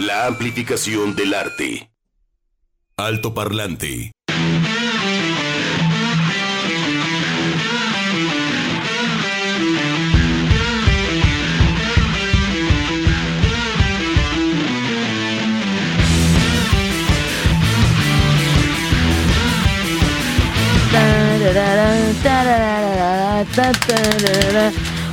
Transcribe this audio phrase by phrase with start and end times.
[0.00, 1.90] La amplificación del arte.
[2.96, 4.12] Alto parlante.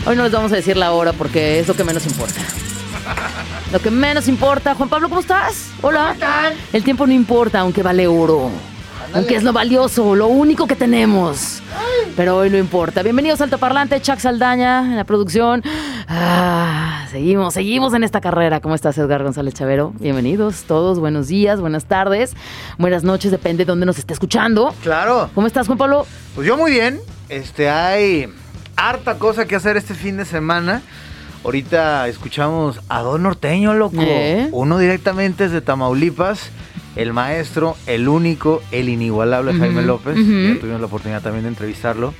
[0.05, 2.39] Hoy no les vamos a decir la hora porque es lo que menos importa.
[3.71, 4.75] Lo que menos importa.
[4.75, 5.71] Juan Pablo, ¿cómo estás?
[5.82, 6.15] Hola.
[6.71, 8.50] El tiempo no importa, aunque vale oro.
[9.14, 11.61] Aunque es lo valioso, lo único que tenemos.
[12.15, 13.04] Pero hoy no importa.
[13.04, 15.64] Bienvenidos al Parlante, Chuck Saldaña en la producción.
[16.07, 18.61] Ah, seguimos, seguimos en esta carrera.
[18.61, 19.93] ¿Cómo estás, Edgar González Chavero?
[19.99, 22.36] Bienvenidos todos, buenos días, buenas tardes,
[22.77, 24.74] buenas noches, depende de dónde nos esté escuchando.
[24.82, 25.29] Claro.
[25.36, 26.07] ¿Cómo estás, Juan Pablo?
[26.36, 26.99] Pues yo muy bien.
[27.27, 28.33] Este, hay
[28.77, 30.82] harta cosa que hacer este fin de semana.
[31.43, 33.97] Ahorita escuchamos a Don Norteño, loco.
[34.00, 34.50] ¿Eh?
[34.52, 36.50] Uno directamente desde Tamaulipas.
[36.95, 40.15] El maestro, el único, el inigualable Jaime López.
[40.15, 42.13] Ya tuvimos la oportunidad también de entrevistarlo.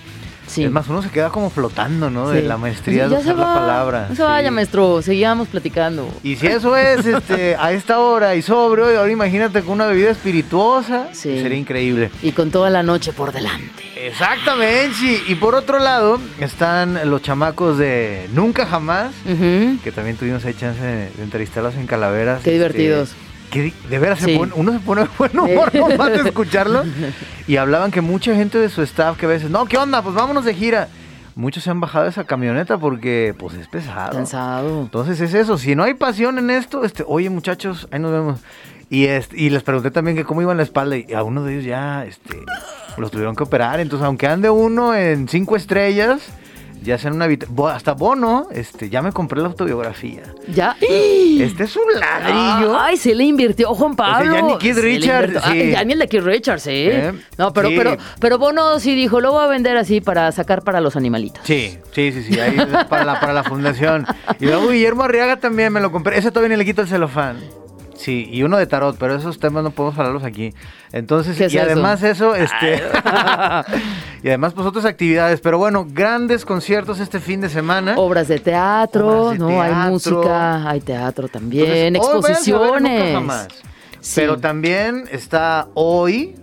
[0.48, 0.64] Sí.
[0.64, 2.30] Es más, uno se queda como flotando, ¿no?
[2.30, 4.08] De la maestría Sí, de usar la palabra.
[4.10, 5.02] No se vaya, maestro.
[5.02, 6.08] Seguíamos platicando.
[6.24, 9.86] Y si eso es este, a esta hora y sobrio, y ahora imagínate con una
[9.88, 11.40] bebida espirituosa, Sí.
[11.42, 12.10] sería increíble.
[12.22, 13.84] Y con toda la noche por delante.
[13.98, 15.22] Exactamente, sí.
[15.28, 19.12] Y por otro lado están los chamacos de Nunca Jamás,
[19.84, 22.42] que también tuvimos ahí chance de, de entrevistarlos en Calaveras.
[22.44, 23.12] Qué divertidos.
[23.52, 26.84] Que de veras se pone- uno se pone de buen humor nomás de escucharlo.
[27.48, 30.02] Y hablaban que mucha gente de su staff que a veces, no, ¿qué onda?
[30.02, 30.90] Pues vámonos de gira.
[31.36, 34.14] Muchos se han bajado de esa camioneta porque pues es pesado.
[34.14, 34.82] Cansado.
[34.82, 38.40] Entonces es eso, si no hay pasión en esto, este, oye muchachos, ahí nos vemos.
[38.90, 41.44] Y, este, y les pregunté también que cómo iba en la espalda y a uno
[41.44, 42.38] de ellos ya este,
[42.98, 43.80] los tuvieron que operar.
[43.80, 46.22] Entonces, aunque ande uno en cinco estrellas,
[46.88, 47.28] ya sea en una
[47.72, 50.24] hasta Bono, este, ya me compré la autobiografía.
[50.54, 50.76] ¿Ya?
[51.38, 52.80] Este es un ladrillo.
[52.80, 54.34] Ay, se le invirtió Juan Pablo.
[54.34, 55.72] ya ni Keith Richards, sí.
[55.72, 57.10] Ya ni el de Keith Richards, ¿eh?
[57.10, 57.14] ¿Eh?
[57.38, 57.76] No, pero, Sí.
[57.78, 61.42] pero, pero Bono sí dijo, lo voy a vender así para sacar para los animalitos.
[61.46, 62.58] Sí, sí, sí, sí, ahí
[62.90, 64.06] para la, para la fundación.
[64.40, 66.18] Y luego Guillermo Arriaga también me lo compré.
[66.18, 67.38] Ese todavía ni le quito el celofán.
[67.98, 70.54] Sí, y uno de tarot, pero esos temas no podemos hablarlos aquí.
[70.92, 71.66] Entonces, ¿Qué es y eso?
[71.66, 72.76] además eso, este.
[74.24, 75.42] y además, pues otras actividades.
[75.42, 77.96] Pero bueno, grandes conciertos este fin de semana.
[77.98, 79.62] Obras de teatro, Obras de ¿no?
[79.62, 83.48] Hay música, hay teatro también, Entonces, Nunca exposiciones.
[84.08, 84.22] Sí.
[84.22, 86.36] Pero también está hoy.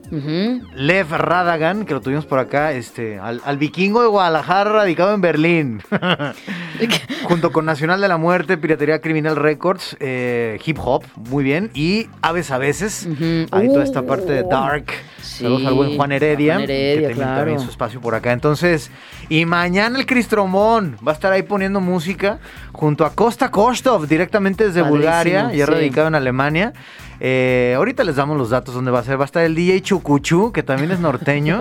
[0.76, 5.20] Lev Radagan, que lo tuvimos por acá, este, al, al vikingo de Guadalajara, radicado en
[5.20, 5.82] Berlín.
[7.24, 11.70] Junto con Nacional de la Muerte, Piratería Criminal Records, eh, Hip Hop, muy bien.
[11.74, 13.08] Y Aves a veces.
[13.50, 14.84] Ahí toda esta parte de Uh, Dark.
[15.22, 16.54] sí, Saludos al buen Juan Heredia.
[16.54, 17.36] Juan Heredia, que tiene claro.
[17.38, 18.32] también su espacio por acá.
[18.32, 18.90] Entonces,
[19.28, 22.38] y mañana el Cristromón va a estar ahí poniendo música
[22.74, 25.72] junto a Costa Kostov, directamente desde Padrísimo, Bulgaria, ya sí.
[25.72, 26.72] radicado en Alemania.
[27.20, 29.18] Eh, ahorita les damos los datos donde va a ser.
[29.18, 31.60] Va a estar el DJ Chucuchú, que también es norteño,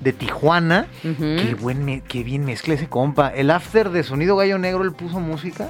[0.00, 0.86] de Tijuana.
[1.02, 3.28] Qué, buen qué bien mezcla ese compa.
[3.28, 5.68] El after de Sonido Gallo Negro, él puso música.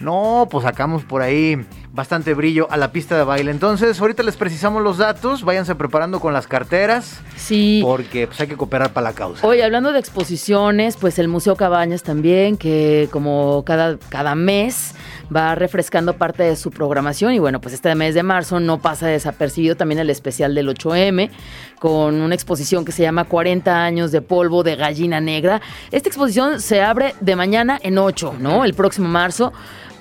[0.00, 3.50] No, pues sacamos por ahí bastante brillo a la pista de baile.
[3.50, 5.42] Entonces, ahorita les precisamos los datos.
[5.44, 7.80] Váyanse preparando con las carteras, Sí.
[7.82, 9.46] porque pues, hay que cooperar para la causa.
[9.46, 14.94] Oye, hablando de exposiciones, pues el Museo Cabañas también, que como cada, cada mes
[15.34, 19.06] va refrescando parte de su programación y bueno, pues este mes de marzo no pasa
[19.08, 21.30] desapercibido también el especial del 8M
[21.78, 25.60] con una exposición que se llama 40 años de polvo de gallina negra.
[25.90, 28.64] Esta exposición se abre de mañana en 8, ¿no?
[28.64, 29.52] El próximo marzo.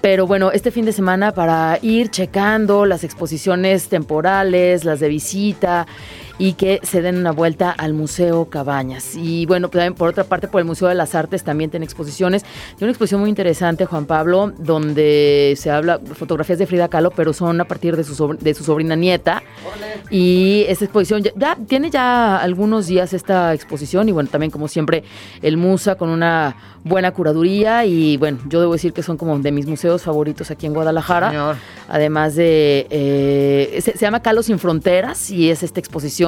[0.01, 5.87] Pero bueno, este fin de semana para ir checando las exposiciones temporales, las de visita
[6.39, 9.15] y que se den una vuelta al Museo Cabañas.
[9.15, 11.85] Y bueno, pues, también por otra parte, por el Museo de las Artes también tiene
[11.85, 12.43] exposiciones.
[12.43, 17.33] Tiene una exposición muy interesante, Juan Pablo, donde se habla fotografías de Frida Kahlo, pero
[17.33, 19.41] son a partir de su, sobr- de su sobrina nieta.
[20.09, 24.67] Y esta exposición ya, ya tiene ya algunos días esta exposición y bueno, también como
[24.67, 25.03] siempre
[25.41, 29.51] el Musa con una buena curaduría y bueno, yo debo decir que son como de
[29.51, 31.29] mis museos favoritos aquí en Guadalajara.
[31.29, 31.55] Señor.
[31.89, 36.26] Además de, eh, se, se llama Calos sin Fronteras y es esta exposición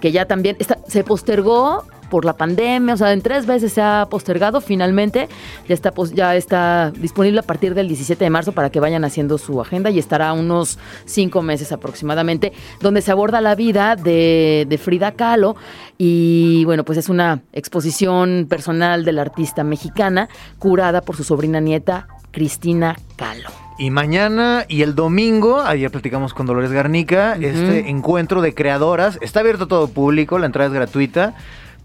[0.00, 0.56] que ya también
[0.86, 5.28] se postergó por la pandemia, o sea, en tres veces se ha postergado, finalmente
[5.66, 9.38] ya está, ya está disponible a partir del 17 de marzo para que vayan haciendo
[9.38, 14.78] su agenda y estará unos cinco meses aproximadamente, donde se aborda la vida de, de
[14.78, 15.56] Frida Kahlo
[15.96, 21.60] y bueno, pues es una exposición personal de la artista mexicana curada por su sobrina
[21.60, 23.69] nieta Cristina Kahlo.
[23.80, 29.18] Y mañana y el domingo, ayer platicamos con Dolores Garnica, este encuentro de creadoras.
[29.22, 31.34] Está abierto a todo público, la entrada es gratuita.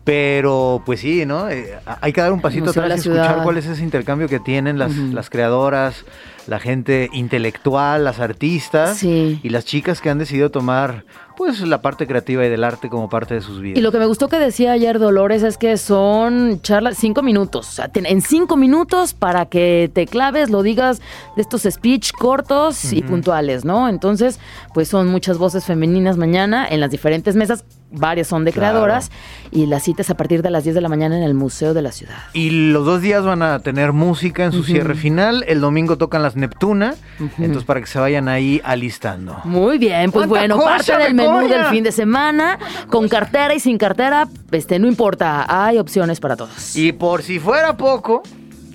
[0.06, 1.50] Pero pues sí, ¿no?
[1.50, 3.44] Eh, hay que dar un pasito atrás y escuchar Ciudad.
[3.44, 6.06] cuál es ese intercambio que tienen las, las creadoras,
[6.48, 9.40] la gente intelectual, las artistas Sí.
[9.42, 11.04] y las chicas que han decidido tomar
[11.38, 13.78] pues la parte creativa y del arte como parte de sus vidas.
[13.78, 17.68] Y lo que me gustó que decía ayer Dolores es que son charlas cinco minutos.
[17.68, 21.02] O sea, en cinco minutos para que te claves, lo digas
[21.36, 23.90] de estos speech cortos y puntuales, ¿no?
[23.90, 24.40] Entonces,
[24.74, 27.66] pues son muchas voces femeninas mañana en las diferentes mesas.
[27.96, 28.72] Varias son de Claro.
[28.80, 29.12] creadoras.
[29.52, 31.82] Y las citas a partir de las 10 de la mañana en el Museo de
[31.82, 32.16] la Ciudad.
[32.34, 35.44] Y los dos días van a tener música en su cierre final.
[35.48, 36.96] El domingo tocan las Neptuna.
[37.38, 39.38] Entonces, para que se vayan ahí alistando.
[39.46, 42.58] Muy bien, pues ¡Cuánta bueno, parte del menú del fin de semana,
[42.90, 46.76] con cartera y sin cartera, este, no importa, hay opciones para todos.
[46.76, 48.24] Y por si fuera poco,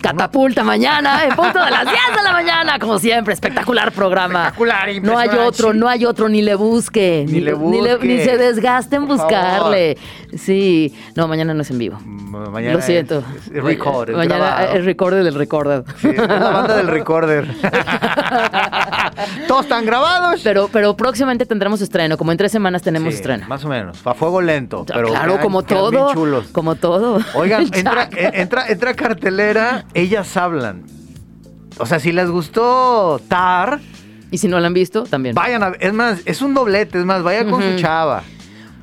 [0.01, 4.45] Catapulta mañana, en punto de las 10 de la mañana, como siempre, espectacular programa.
[4.49, 7.27] Espectacular, No hay otro, no hay otro, ni le busque.
[7.29, 8.07] Ni le busque.
[8.07, 9.99] Ni, se desgaste en buscarle.
[10.37, 11.99] Sí, no, mañana no es en vivo.
[12.01, 13.23] mañana Lo siento.
[13.37, 13.63] es, es
[14.17, 14.73] mañana grabado.
[14.77, 15.83] es recorded del recorded.
[16.01, 17.47] Sí, es la banda del recorder.
[19.49, 20.41] Todos están grabados.
[20.43, 23.47] Pero, pero próximamente tendremos estreno, como en tres semanas tenemos Sí, estreno.
[23.49, 24.07] Más o menos.
[24.07, 24.85] A fuego lento.
[24.87, 26.13] Pero claro, como todo.
[26.13, 26.47] chulos.
[26.53, 27.19] Como todo.
[27.35, 30.85] Oigan, entra, eh, entra, entra cartelera, ellas hablan.
[31.79, 33.81] O sea, si les gustó Tar,
[34.31, 35.35] Y si no la han visto, también.
[35.35, 38.23] vayan a Es más, es un doblete, es más, vaya con su chava.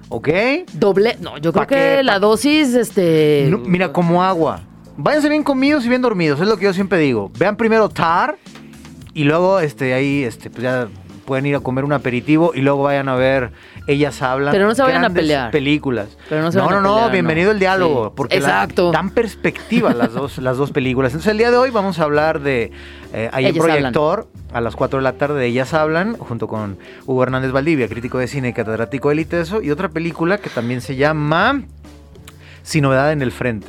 [0.09, 0.29] ¿Ok?
[0.73, 1.17] Doble.
[1.19, 3.47] No, yo creo ¿Pa' que la ¿Pa' dosis, este.
[3.49, 4.61] No, mira, como agua.
[4.97, 7.31] Váyanse bien comidos y bien dormidos, es lo que yo siempre digo.
[7.37, 8.37] Vean primero Tar
[9.13, 10.87] y luego este ahí este pues ya
[11.27, 13.51] pueden ir a comer un aperitivo y luego vayan a ver
[13.85, 14.53] Ellas hablan.
[14.53, 15.51] Pero no se vayan a pelear.
[15.51, 16.17] películas.
[16.29, 17.51] Pero no se no, vayan no, a no, pelear, bienvenido no.
[17.51, 18.13] el diálogo, Sí.
[18.15, 18.91] porque la- Exacto.
[18.93, 21.11] dan perspectiva las dos, las dos películas.
[21.11, 22.71] Entonces el día de hoy vamos a hablar de
[23.13, 23.75] eh, Ellas hablan.
[23.91, 27.89] Proyector a las 4 de la tarde de Ellas hablan junto con Hugo Hernández Valdivia,
[27.89, 31.63] crítico de cine y catedrático de Liteso y otra película que también se llama
[32.63, 33.67] Sin novedad en el frente.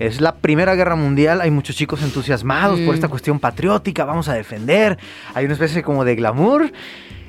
[0.00, 2.94] Es la Primera Guerra Mundial, hay muchos chicos entusiasmados por Mm.
[2.94, 4.98] esta cuestión patriótica, vamos a defender,
[5.34, 6.72] hay una especie como de glamour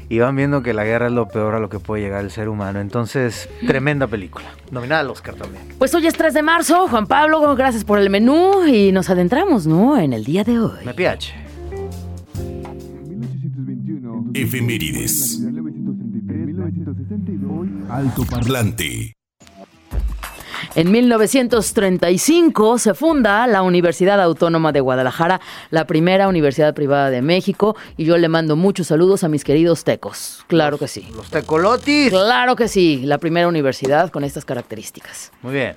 [0.07, 2.31] y van viendo que la guerra es lo peor a lo que puede llegar el
[2.31, 2.79] ser humano.
[2.79, 5.63] Entonces, tremenda película, nominada al Oscar también.
[5.77, 9.67] Pues hoy es 3 de marzo, Juan Pablo, gracias por el menú y nos adentramos,
[9.67, 9.97] ¿no?
[9.99, 10.85] En el día de hoy.
[10.85, 11.33] Me piache.
[12.35, 14.31] 1821.
[14.33, 15.39] Efemérides.
[15.41, 17.89] 1963.
[17.89, 19.13] Alto Parlante.
[20.73, 27.75] En 1935 se funda la Universidad Autónoma de Guadalajara, la primera universidad privada de México,
[27.97, 30.45] y yo le mando muchos saludos a mis queridos tecos.
[30.47, 31.05] Claro que sí.
[31.13, 32.09] Los tecolotis.
[32.09, 35.33] Claro que sí, la primera universidad con estas características.
[35.41, 35.75] Muy bien.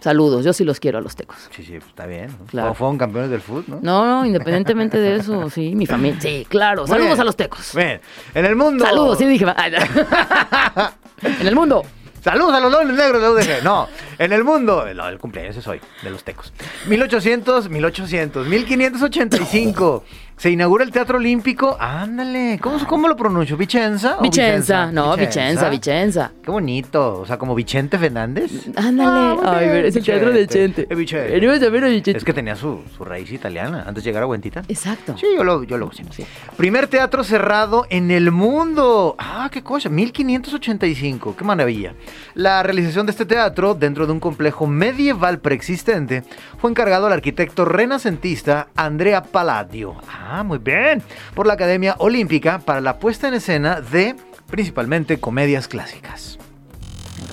[0.00, 1.36] Saludos, yo sí los quiero a los tecos.
[1.54, 2.26] Sí, sí, está bien.
[2.26, 2.46] ¿no?
[2.46, 2.74] Claro.
[2.74, 3.78] Fueron campeones del fútbol, ¿no?
[3.80, 6.20] No, no, independientemente de eso, sí, mi familia.
[6.20, 6.82] Sí, claro.
[6.82, 7.20] Muy Saludos bien.
[7.20, 7.70] a los tecos.
[7.74, 8.00] Bien.
[8.34, 8.84] En el mundo.
[8.84, 9.46] Saludos, sí dije.
[11.22, 11.84] En el mundo.
[12.24, 13.62] Saludos a los dobles negros de UDG.
[13.62, 13.86] No,
[14.18, 14.86] en el mundo.
[14.94, 16.54] No, el cumpleaños es hoy, de los tecos.
[16.86, 20.04] 1800, 1800, 1585.
[20.36, 21.76] Se inaugura el Teatro Olímpico.
[21.78, 22.58] Ándale.
[22.60, 23.56] ¿Cómo, cómo lo pronuncio?
[23.56, 24.18] ¿Vicenza?
[24.18, 26.32] o Vicenza, no, Vicenza, Vicenza.
[26.42, 27.20] Qué bonito.
[27.20, 28.50] O sea, como Vicente Fernández.
[28.76, 29.40] Ándale.
[29.42, 30.86] Ah, Ay, bien, es el teatro de Vicente.
[30.90, 32.18] Venimos a ver a Vicente.
[32.18, 34.62] Es que tenía su, su raíz italiana antes de llegar a Huentita.
[34.68, 35.16] Exacto.
[35.16, 36.04] Sí, yo lo, yo lo sé.
[36.56, 39.14] Primer teatro cerrado en el mundo.
[39.18, 39.88] Ah, qué cosa.
[39.88, 41.36] 1585.
[41.36, 41.94] Qué maravilla.
[42.34, 46.24] La realización de este teatro dentro de un complejo medieval preexistente
[46.58, 49.94] fue encargado al arquitecto renacentista Andrea Palladio.
[50.08, 51.02] Ah, muy bien.
[51.34, 54.16] Por la Academia Olímpica para la puesta en escena de
[54.50, 56.38] principalmente comedias clásicas.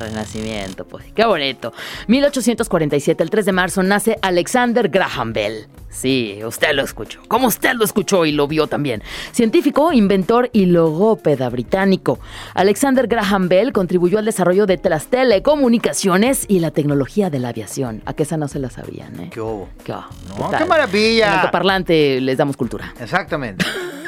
[0.01, 1.05] Renacimiento, pues.
[1.13, 1.73] Qué bonito.
[2.07, 5.67] 1847, el 3 de marzo, nace Alexander Graham Bell.
[5.89, 7.19] Sí, usted lo escuchó.
[7.27, 9.03] Como usted lo escuchó y lo vio también.
[9.33, 12.19] Científico, inventor y logópeda británico.
[12.53, 18.01] Alexander Graham Bell contribuyó al desarrollo de las telecomunicaciones y la tecnología de la aviación.
[18.05, 19.29] A que esa no se la sabían, ¿eh?
[19.33, 19.67] ¡Qué hubo!
[19.83, 20.63] ¿Qué, No, tal?
[20.63, 21.27] qué maravilla.
[21.27, 22.93] En altoparlante les damos cultura.
[22.99, 23.65] Exactamente.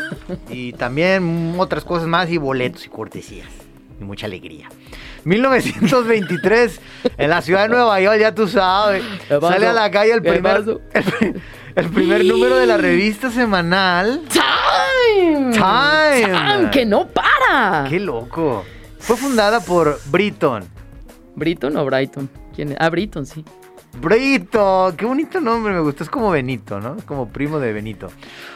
[0.49, 3.47] y también otras cosas más y boletos y cortesías.
[4.03, 4.69] Y mucha alegría.
[5.23, 6.81] 1923,
[7.17, 9.03] en la ciudad de Nueva York, ya tú sabes.
[9.29, 10.57] Sale a la calle el ¿Qué primer,
[10.93, 11.41] el,
[11.75, 14.21] el primer número de la revista semanal.
[14.29, 15.51] ¡Time!
[15.53, 16.31] Time.
[16.33, 16.71] ¡Time!
[16.71, 17.85] ¡Que no para!
[17.89, 18.65] ¡Qué loco!
[18.99, 20.65] Fue fundada por Britton.
[21.35, 22.29] ¿Britton o Brighton?
[22.55, 22.77] ¿Quién es?
[22.79, 23.43] Ah, Britton, sí.
[23.95, 26.03] Brito, qué bonito nombre me gusta.
[26.03, 26.95] Es como Benito, ¿no?
[26.97, 28.09] Es como primo de Benito.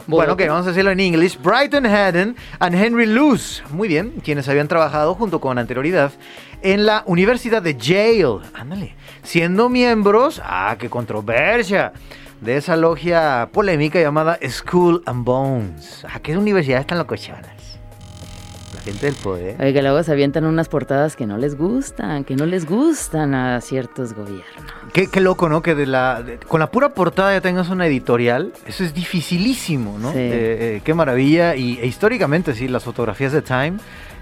[0.08, 1.38] Bueno, ok, vamos a decirlo en inglés.
[1.42, 3.62] Brighton Haddon and Henry Luce.
[3.70, 6.12] Muy bien, quienes habían trabajado junto con anterioridad
[6.64, 8.40] en la Universidad de Yale.
[8.56, 8.96] Ándale.
[9.22, 11.94] Siendo miembros, ah, qué controversia,
[12.42, 16.06] de esa logia polémica llamada School and Bones.
[16.12, 17.57] Ah, qué universidad están locochonas.
[18.88, 19.56] Gente del poder.
[19.62, 23.36] Oye, que luego se avientan unas portadas que no les gustan, que no les gustan
[23.36, 24.72] a ciertos gobiernos.
[24.94, 25.62] Qué, qué loco, ¿no?
[25.62, 28.54] Que de la, de- con la pura portada ya tengas una editorial.
[28.66, 30.12] Eso es dificilísimo, ¿no?
[30.14, 30.18] Sí.
[30.20, 31.56] Eh, eh, qué maravilla.
[31.56, 33.74] Y e históricamente, sí, las fotografías de Time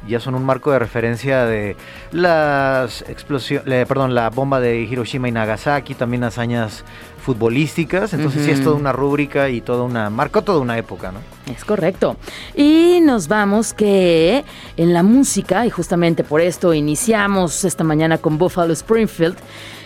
[0.07, 1.75] ya son un marco de referencia de
[2.12, 6.84] las explosiones, perdón, la bomba de Hiroshima y Nagasaki, también hazañas
[7.25, 8.13] futbolísticas.
[8.13, 11.20] Entonces sí es toda una rúbrica y toda una, marcó toda una época, ¿no?
[11.51, 12.17] Es correcto.
[12.55, 14.46] Y nos vamos que
[14.77, 19.36] en la música, y justamente por esto iniciamos esta mañana con Buffalo Springfield,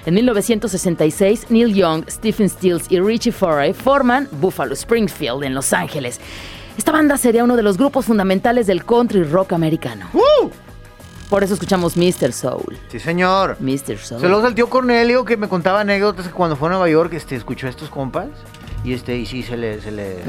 [0.05, 6.19] en 1966 Neil Young, Stephen Stills y Richie Foray forman Buffalo Springfield en Los Ángeles.
[6.77, 10.09] Esta banda sería uno de los grupos fundamentales del country rock americano.
[11.29, 12.33] Por eso escuchamos Mr.
[12.33, 12.75] Soul.
[12.87, 13.57] Sí, señor.
[13.59, 13.99] Mr.
[13.99, 14.19] Soul.
[14.19, 17.35] Saludos al tío Cornelio que me contaba anécdotas que cuando fue a Nueva York este,
[17.35, 18.29] escuchó a estos compas
[18.83, 20.23] y este y sí se le, se le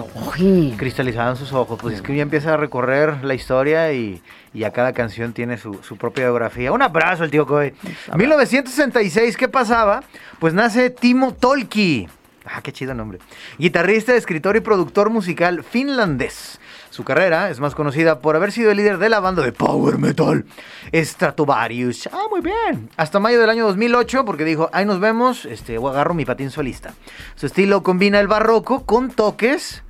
[0.77, 1.79] cristalizaban sus ojos.
[1.81, 4.21] Pues es que ya empieza a recorrer la historia y,
[4.53, 6.71] y a cada canción tiene su, su propia biografía.
[6.71, 7.73] Un abrazo al tío Coy.
[8.15, 10.03] 1966, ¿qué pasaba?
[10.39, 12.09] Pues nace Timo Tolki.
[12.53, 13.19] Ah, qué chido nombre.
[13.59, 16.59] Guitarrista, escritor y productor musical finlandés.
[16.91, 19.99] Su carrera es más conocida por haber sido el líder de la banda de power
[19.99, 20.45] metal
[20.93, 22.09] Stratovarius.
[22.13, 22.91] Ah, muy bien.
[22.97, 26.95] Hasta mayo del año 2008, porque dijo, ahí nos vemos, este, agarro mi patín solista.
[27.37, 29.85] Su estilo combina el barroco con toques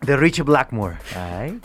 [0.00, 0.96] de Richie Blackmore.
[1.14, 1.60] Ay.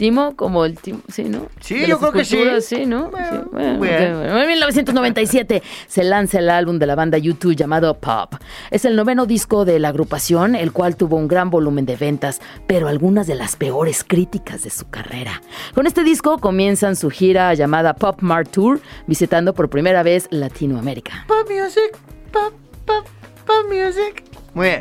[0.00, 1.48] Timo como el Timo, sí, ¿no?
[1.60, 2.42] Sí, yo creo que sí.
[2.62, 3.10] sí, ¿no?
[3.10, 4.38] Bueno, Sí, bueno, bueno.
[4.40, 8.32] En 1997 se lanza el álbum de la banda U2 llamado Pop.
[8.70, 12.40] Es el noveno disco de la agrupación, el cual tuvo un gran volumen de ventas,
[12.66, 15.42] pero algunas de las peores críticas de su carrera.
[15.74, 21.26] Con este disco comienzan su gira llamada Pop Mart Tour, visitando por primera vez Latinoamérica.
[21.28, 21.98] Pop music,
[22.32, 22.54] pop,
[22.86, 23.06] pop,
[23.46, 24.24] pop music.
[24.54, 24.80] Muy bien.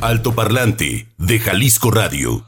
[0.00, 2.47] Alto Parlante de Jalisco Radio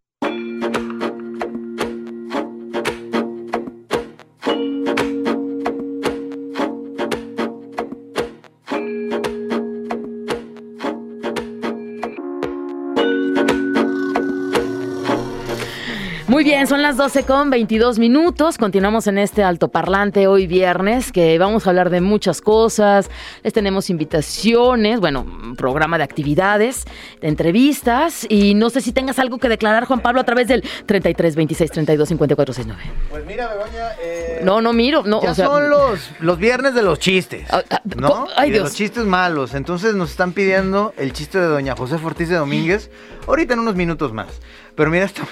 [16.41, 18.57] Muy bien, son las 12 con 22 minutos.
[18.57, 23.11] Continuamos en este altoparlante hoy viernes, que vamos a hablar de muchas cosas.
[23.43, 25.23] Les tenemos invitaciones, bueno,
[25.55, 26.85] programa de actividades,
[27.21, 28.25] de entrevistas.
[28.27, 31.69] Y no sé si tengas algo que declarar, Juan Pablo, a través del 33 26
[31.73, 32.91] 32 54 69.
[33.11, 33.89] Pues mira, Begoña.
[34.01, 35.45] eh, No, no miro, no, Ya o sea.
[35.45, 37.45] son los, los viernes de los chistes.
[37.51, 38.25] Ah, ah, ¿No?
[38.35, 38.69] ay, Y de Dios.
[38.69, 39.53] los chistes malos.
[39.53, 42.89] Entonces nos están pidiendo el chiste de Doña José Ortiz de Domínguez.
[43.27, 44.27] Ahorita en unos minutos más.
[44.75, 45.23] Pero mira, esta,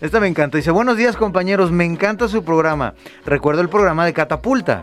[0.00, 0.56] esta me encanta.
[0.56, 2.94] Dice, buenos días compañeros, me encanta su programa.
[3.24, 4.82] Recuerdo el programa de Catapulta.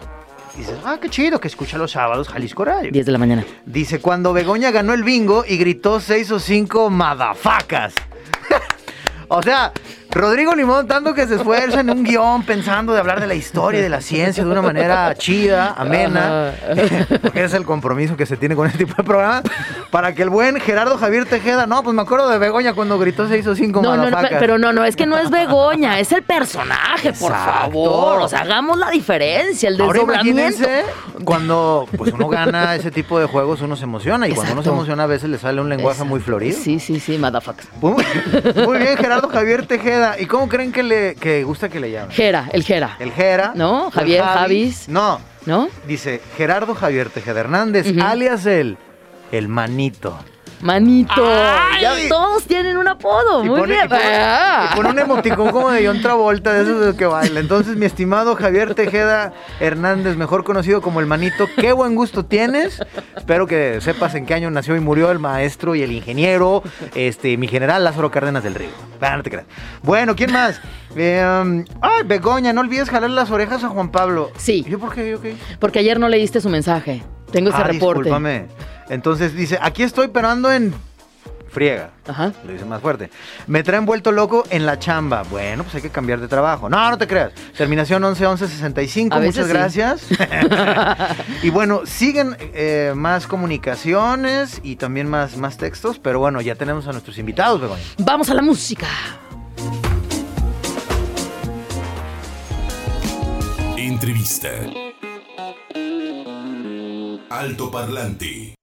[0.57, 2.91] Dice, ah, qué chido que escucha los sábados Jalisco Radio.
[2.91, 3.45] 10 de la mañana.
[3.65, 7.93] Dice, cuando Begoña ganó el bingo y gritó seis o cinco madafacas.
[9.27, 9.71] o sea,
[10.09, 13.81] Rodrigo Limón, tanto que se esfuerza en un guion pensando de hablar de la historia
[13.81, 16.53] y de la ciencia de una manera chida, amena,
[17.21, 19.43] porque es el compromiso que se tiene con este tipo de programa,
[19.91, 23.27] para que el buen Gerardo Javier Tejeda, no, pues me acuerdo de Begoña cuando gritó
[23.27, 26.23] seis o cinco No, no, pero no, no, es que no es Begoña, es el
[26.23, 27.61] personaje, por Exacto.
[27.61, 28.21] favor.
[28.21, 30.41] O sea, hagamos la diferencia, el Ahora desdoblamiento.
[30.41, 30.85] imagínense,
[31.23, 34.27] cuando pues, uno gana ese tipo de juegos, uno se emociona.
[34.27, 36.57] Y cuando uno se emociona, a veces le sale un lenguaje muy florido.
[36.61, 37.69] Sí, sí, sí, motherfuckers.
[37.81, 38.03] Muy,
[38.65, 40.19] muy bien, Gerardo Javier Tejeda.
[40.19, 42.11] ¿Y cómo creen que le que gusta que le llamen?
[42.11, 42.95] Jera, el Jera.
[42.99, 43.51] El Jera.
[43.55, 43.91] ¿No?
[43.91, 44.87] Javier, Javis.
[44.89, 45.69] No, ¿No?
[45.87, 48.77] dice Gerardo Javier Tejeda Hernández, alias el,
[49.31, 50.17] el manito.
[50.59, 51.13] Manito.
[51.23, 51.83] ¡Ay!
[51.83, 53.45] Ya todos tienen un apodo.
[53.45, 53.85] Y Muy pone, bien.
[53.85, 54.69] y pone- Ah.
[54.71, 57.39] y pone un emoticón como de John Travolta, de esos de los que baila.
[57.39, 62.81] Entonces, mi estimado Javier Tejeda Hernández, mejor conocido como el manito, qué buen gusto tienes.
[63.15, 66.63] Espero que sepas en qué año nació y murió el maestro y el ingeniero,
[66.95, 68.69] este, mi general Lázaro Cárdenas del Río.
[68.99, 69.45] Ah, no te creas.
[69.83, 70.59] Bueno, ¿quién más?
[70.95, 74.31] Eh, um, ay, Begoña, no olvides jalar las orejas a Juan Pablo.
[74.37, 74.65] Sí.
[74.67, 75.07] ¿Yo por qué?
[75.07, 75.35] ¿Yo qué?
[75.59, 77.03] Porque ayer no leíste su mensaje.
[77.31, 78.03] Tengo ese Ah, reporte.
[78.03, 78.45] discúlpame.
[78.89, 80.73] Entonces dice, aquí estoy, pero ando en
[81.49, 81.89] friega.
[82.07, 82.31] Ajá.
[82.45, 83.09] Lo dice más fuerte.
[83.47, 85.23] Me traen vuelto loco en la chamba.
[85.23, 86.69] Bueno, pues hay que cambiar de trabajo.
[86.69, 87.31] No, no te creas.
[87.57, 89.15] Terminación 111165.
[89.15, 90.15] A veces Muchas sí.
[90.15, 91.17] gracias.
[91.43, 95.99] y bueno, siguen eh, más comunicaciones y también más, más textos.
[95.99, 97.81] Pero bueno, ya tenemos a nuestros invitados, Begoña.
[97.99, 98.87] Vamos a la música.
[103.77, 104.49] Entrevista.
[107.37, 108.56] Alto Parlante.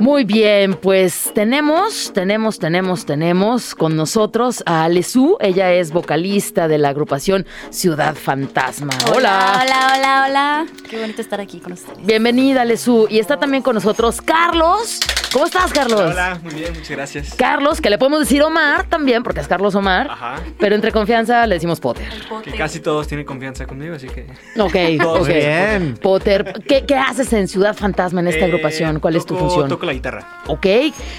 [0.00, 5.36] Muy bien, pues tenemos, tenemos, tenemos, tenemos con nosotros a Alesú.
[5.40, 8.92] Ella es vocalista de la agrupación Ciudad Fantasma.
[9.14, 9.62] Hola.
[9.62, 10.66] Hola, hola, hola.
[10.88, 12.04] Qué bonito estar aquí con ustedes.
[12.04, 13.06] Bienvenida, Alesú.
[13.08, 15.00] Y está también con nosotros Carlos.
[15.32, 16.00] ¿Cómo estás, Carlos?
[16.00, 17.34] Hola, muy bien, muchas gracias.
[17.34, 20.08] Carlos, que le podemos decir Omar también, porque es Carlos Omar.
[20.10, 20.36] Ajá.
[20.58, 22.06] Pero entre confianza le decimos Potter.
[22.44, 24.26] Que casi todos tienen confianza conmigo, así que.
[24.58, 25.26] Ok, ok.
[25.26, 25.98] bien.
[26.00, 29.00] Potter, ¿qué, qué haces en Ciudad Fantasma en esta Eh, agrupación?
[29.00, 29.68] ¿Cuál es tu toco- función?
[29.86, 30.42] La guitarra.
[30.48, 30.66] Ok,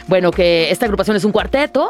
[0.08, 1.90] bueno, que esta agrupación es un cuarteto,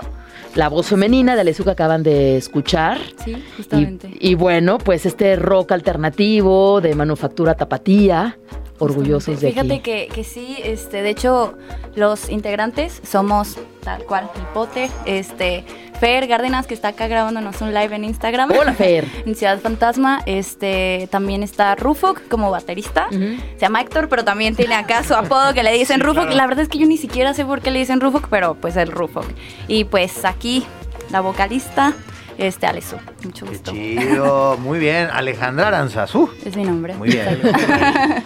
[0.55, 2.97] la voz femenina de Alesú que acaban de escuchar.
[3.23, 4.09] Sí, Y, justamente.
[4.19, 8.37] y bueno, pues este rock alternativo de manufactura tapatía,
[8.79, 9.81] orgullosos de Fíjate aquí.
[9.81, 11.55] que, que sí, este, de hecho,
[11.95, 15.63] los integrantes somos tal cual, el Potter, este,
[15.99, 18.51] Fer Gárdenas, que está acá grabándonos un live en Instagram.
[18.51, 19.05] Hola, Fer.
[19.25, 23.07] En Ciudad Fantasma, este, también está Rufok como baterista.
[23.09, 26.23] Se llama Héctor, pero también tiene acá su apodo que le dicen Rufok.
[26.25, 26.37] claro.
[26.37, 28.75] La verdad es que yo ni siquiera sé por qué le dicen Rufok, pero pues
[28.77, 29.25] el Rufok.
[29.67, 30.63] Y pues aquí,
[31.11, 31.93] la vocalista,
[32.37, 32.95] este, Alesu.
[33.23, 33.71] Mucho Qué gusto.
[33.71, 34.57] chido.
[34.57, 35.09] Muy bien.
[35.11, 36.29] Alejandra Aranzazú.
[36.45, 36.93] Es mi nombre.
[36.95, 37.39] Muy bien.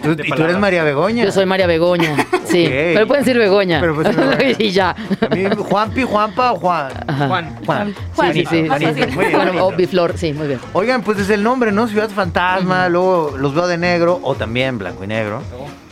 [0.02, 0.58] Tú- y tú eres.
[0.58, 1.24] María Begoña.
[1.24, 2.14] Yo soy María Begoña,
[2.44, 2.64] sí.
[2.66, 2.70] Ok.
[2.72, 3.80] Pero pueden decir Begoña.
[3.80, 4.38] Pero Begoña.
[4.58, 4.90] y ya.
[5.20, 6.92] A mí, Juanpi, Juanpa o Juan.
[7.06, 7.28] Ajá.
[7.28, 7.56] Juan.
[7.66, 7.94] Juan.
[8.14, 8.68] Juan, Sí, sí, sí.
[8.68, 9.06] sí.
[9.14, 10.60] Muy bien, Bueno, o Biflor, sí, muy bien.
[10.72, 11.88] Oigan, pues desde el nombre, ¿no?
[11.88, 15.42] Ciudad Fantasma, luego los veo de negro o también blanco y negro.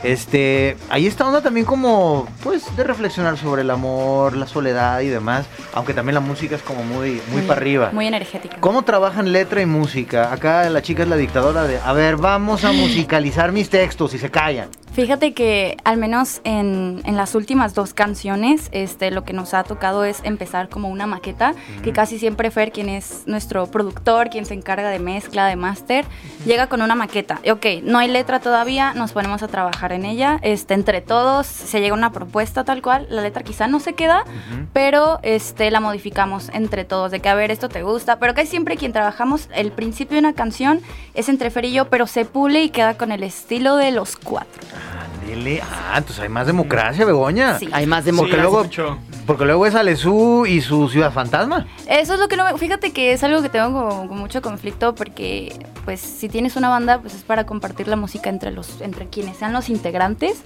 [0.03, 5.09] Este, ahí está onda también como, pues, de reflexionar sobre el amor, la soledad y
[5.09, 7.91] demás, aunque también la música es como muy, muy, para arriba.
[7.93, 8.57] Muy energética.
[8.61, 10.33] ¿Cómo trabajan letra y música?
[10.33, 14.19] Acá la chica es la dictadora de, a ver, vamos a musicalizar mis textos y
[14.19, 14.71] se callan.
[14.93, 19.63] Fíjate que al menos en, en las últimas dos canciones, este, lo que nos ha
[19.63, 21.55] tocado es empezar como una maqueta,
[21.85, 26.05] que casi siempre Fer, quien es nuestro productor, quien se encarga de mezcla, de máster,
[26.45, 27.39] llega con una maqueta.
[27.45, 31.47] Y, ok, no hay letra todavía, nos ponemos a trabajar en ella, este, entre todos
[31.47, 34.25] se llega a una propuesta tal cual, la letra quizá no se queda,
[34.73, 38.45] pero este, la modificamos entre todos, de que a ver, esto te gusta, pero que
[38.45, 40.81] siempre quien trabajamos, el principio de una canción
[41.15, 44.17] es entre Fer y yo, pero se pule y queda con el estilo de los
[44.17, 44.61] cuatro.
[44.93, 45.61] and Ándele.
[45.63, 47.59] Ah, entonces hay más democracia, Begoña.
[47.59, 47.69] Sí.
[47.73, 48.43] Hay más Sí, Porque democracia.
[48.43, 48.99] luego- mucho.
[49.27, 51.67] Porque luego es Alesú y su Ciudad Fantasma.
[51.89, 52.59] Eso es lo que no me...
[52.59, 56.69] Fíjate que es algo que tengo con, con mucho conflicto porque, pues, si tienes una
[56.69, 60.43] banda, pues es para compartir la música entre los entre quienes sean los integrantes.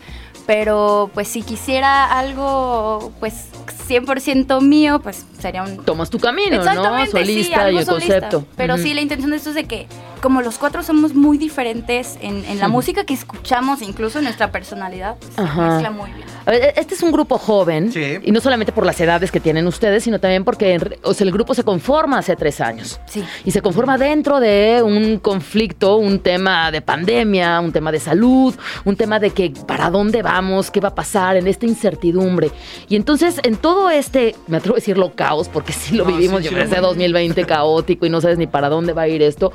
[0.46, 3.46] Pero, pues, si quisiera algo, pues,
[3.88, 5.78] 100% mío, pues sería un...
[5.84, 7.06] Tomas tu camino, ¿no?
[7.06, 8.20] Solista sí, algo y el solista.
[8.20, 8.46] concepto.
[8.56, 8.82] Pero Ujú.
[8.82, 9.86] sí, la intención de esto es de que,
[10.20, 12.74] como los cuatro somos muy diferentes en, en la Ujú.
[12.76, 15.68] música que escuchamos, incluso en nuestra personalidad, pues, Ajá.
[15.70, 16.26] mezcla muy bien.
[16.46, 18.18] A ver, este es un grupo joven, Sí.
[18.22, 21.32] y no solamente por las edades que tienen ustedes, sino también porque o sea, el
[21.32, 23.00] grupo se conforma hace tres años.
[23.06, 23.24] Sí.
[23.44, 28.54] Y se conforma dentro de un conflicto, un tema de pandemia, un tema de salud,
[28.84, 32.50] un tema de que para dónde vamos, qué va a pasar en esta incertidumbre.
[32.88, 36.38] Y entonces, en todo este, me atrevo a decirlo caos, porque sí lo No, vivimos,
[36.40, 39.08] sí, yo sí, creo que 2020 caótico y no sabes ni para dónde va a
[39.08, 39.52] ir esto.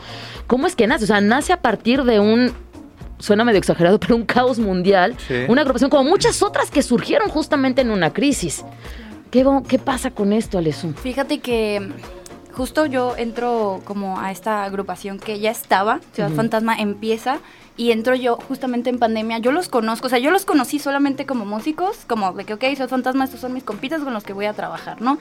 [0.48, 1.04] ¿Cómo es que nace?
[1.04, 2.52] O sea, nace a partir de un
[3.20, 5.46] suena medio exagerado, pero un caos mundial, Sí.
[5.48, 8.64] una agrupación como muchas otras que surgieron justamente en una crisis.
[9.32, 10.94] ¿Qué, qué pasa con esto, Alesú?
[10.94, 16.32] Fíjate que mm, justo yo entro como a esta agrupación que ya estaba, Ciudad.
[16.32, 17.40] Fantasma empieza
[17.78, 19.38] y entro yo justamente en pandemia.
[19.38, 22.62] Yo los conozco, o sea, yo los conocí solamente como músicos, como de que, ok,
[22.76, 25.18] Ciudad Fantasma, estos son mis compitas con los que voy a trabajar, ¿no?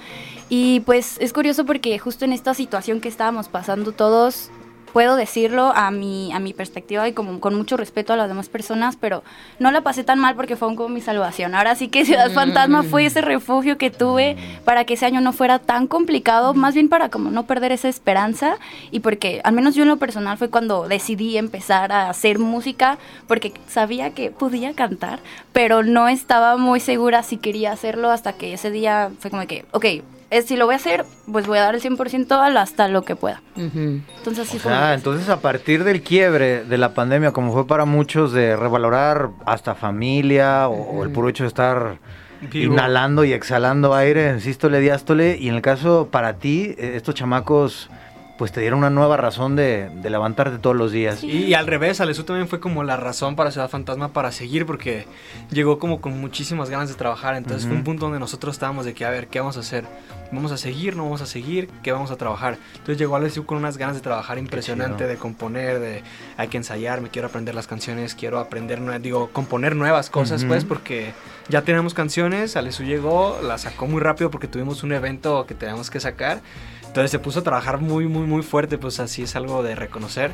[0.49, 4.51] Y pues es curioso porque justo en esta situación que estábamos pasando todos,
[4.93, 8.49] puedo decirlo a mi, a mi perspectiva y como con mucho respeto a las demás
[8.49, 9.23] personas, pero
[9.59, 11.55] no la pasé tan mal porque fue como mi salvación.
[11.55, 15.33] Ahora sí que Ciudad Fantasma fue ese refugio que tuve para que ese año no
[15.33, 18.57] fuera tan complicado, más bien para como no perder esa esperanza
[18.91, 22.99] y porque al menos yo en lo personal fue cuando decidí empezar a hacer música
[23.27, 25.21] porque sabía que podía cantar,
[25.53, 29.65] pero no estaba muy segura si quería hacerlo hasta que ese día fue como que,
[29.73, 29.85] ok,
[30.31, 33.03] eh, si lo voy a hacer, pues voy a dar el 100% al- hasta lo
[33.03, 33.43] que pueda.
[33.57, 34.73] Entonces así O fue.
[34.73, 39.31] sea, entonces a partir del quiebre de la pandemia, como fue para muchos de revalorar
[39.47, 41.99] hasta familia o, o el puro hecho de estar
[42.41, 42.73] Vivo.
[42.75, 47.91] inhalando y exhalando aire, sístole, diástole, y en el caso para ti, eh, estos chamacos
[48.39, 51.25] pues te dieron una nueva razón de, de levantarte todos los días.
[51.25, 54.65] Y, y al revés, Alesú también fue como la razón para Ciudad Fantasma para seguir,
[54.65, 55.07] porque
[55.51, 57.35] llegó como con muchísimas ganas de trabajar.
[57.35, 59.85] Entonces fue un punto donde nosotros estábamos de que, a ver, ¿qué vamos a hacer?
[60.31, 60.95] ¿Vamos a seguir?
[60.95, 61.69] ¿No vamos a seguir?
[61.83, 62.59] ¿Qué vamos a trabajar?
[62.75, 66.03] Entonces llegó Alesú con unas ganas de trabajar impresionante, de componer, de
[66.37, 70.49] hay que ensayar, me quiero aprender las canciones, quiero aprender, digo, componer nuevas cosas, Ujú.
[70.51, 71.13] pues, porque
[71.49, 75.91] ya tenemos canciones, Alesú llegó, la sacó muy rápido porque tuvimos un evento que teníamos
[75.91, 76.41] que sacar.
[76.89, 80.33] Entonces se puso a trabajar muy, muy, muy fuerte, pues así es algo de reconocer.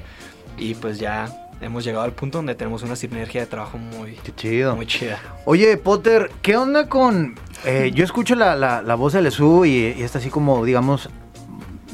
[0.57, 1.29] Y pues ya
[1.61, 4.75] hemos llegado al punto donde tenemos una sinergia de trabajo muy, Qué chido.
[4.77, 5.19] muy chida.
[5.45, 7.35] Oye, Potter, ¿qué onda con...?
[7.65, 11.09] eh, yo escucho la, la- la voz de Lesu y, y está así como, digamos,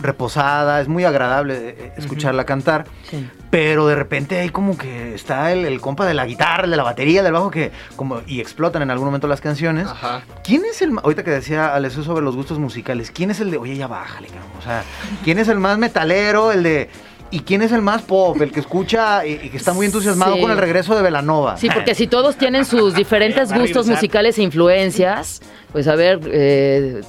[0.01, 3.29] reposada, es muy agradable eh, escucharla cantar, Sí.
[3.51, 6.77] pero de repente hay como que está el, el compa de la guitarra, el de
[6.77, 9.87] la batería, el del bajo, que como y explotan en algún momento las canciones.
[9.89, 10.23] Ajá.
[10.45, 13.59] ¿Quién es el, ahorita que decía Alessio sobre los gustos musicales, quién es el de,
[13.59, 14.49] oye, ya bájale, cabrón?
[14.59, 14.83] O sea,
[15.25, 16.89] ¿quién es el más metalero, el de...
[17.33, 18.41] ¿Y quién es el más pop?
[18.43, 20.41] El que escucha y, y que está muy entusiasmado Sí.
[20.41, 21.57] con el regreso de Velanova.
[21.59, 27.03] Sí, porque si todos tienen sus diferentes gustos musicales e influencias, pues a ver, eh,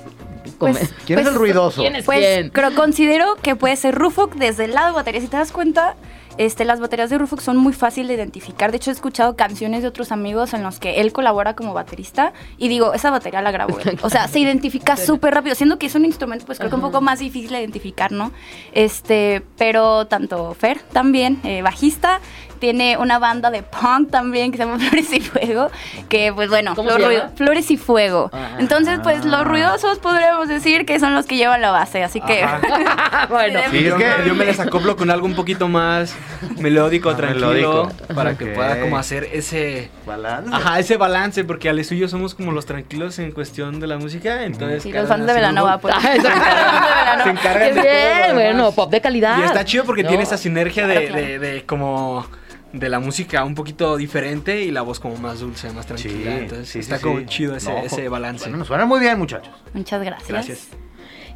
[0.58, 1.82] Pues- ¿Quién es el ruidoso?
[1.82, 2.50] ¿Quién es Pues quién?
[2.50, 5.22] creo, considero que puede ser Rufuk desde el lado de batería.
[5.22, 5.96] Si te das cuenta,
[6.38, 8.72] este, las baterías de Rufuk son muy fáciles de identificar.
[8.72, 12.32] De hecho, he escuchado canciones de otros amigos en los que él colabora como baterista
[12.58, 14.00] y digo, esa batería la grabó él.
[14.02, 16.82] O sea, se identifica súper rápido, siendo que es un instrumento, pues creo que un
[16.82, 18.32] poco más difícil de identificar, ¿no?
[18.74, 22.20] Este, pero tanto Fer también, eh, bajista,
[22.60, 25.70] tiene una banda de punk también que se llama Flores y Fuego,
[26.10, 27.08] que pues bueno, ¿Cómo se llama?
[27.08, 28.30] ruido- Flores y Fuego.
[28.32, 28.58] Ah.
[28.60, 29.98] Entonces, pues los ruidosos
[30.32, 32.46] podríamos decir que son los que llevan la base, así que...
[33.30, 36.16] Bueno, Sí, es yo, que- yo me les acoplo con algo un poquito más
[36.58, 37.92] melódico, Más tranquilo, melódico.
[38.16, 39.90] para que pueda como hacer ese...
[40.06, 40.50] Balance.
[40.54, 43.98] Ajá, ese balance, porque Ale y yo somos como los tranquilos en cuestión de la
[43.98, 44.84] música, entonces...
[44.84, 45.82] Sí, los fans de Velanova, algo.
[45.82, 45.96] pues.
[45.98, 47.22] Ah.
[47.24, 49.38] Se encargan Qué de todo bien, lo bueno, pop de calidad.
[49.40, 50.10] Y está chido porque ¿no?
[50.10, 51.26] tiene esa sinergia de, Claro, claro.
[51.28, 52.26] de- de como
[52.74, 56.38] de la música un poquito diferente y la voz como más dulce, más tranquila.
[56.38, 57.26] Entonces sí, está sí, como sí.
[57.26, 58.46] chido ese, No, ese balance.
[58.46, 59.54] Bueno, nos suena muy bien, muchachos.
[59.74, 60.30] Muchas gracias.
[60.30, 60.68] Gracias.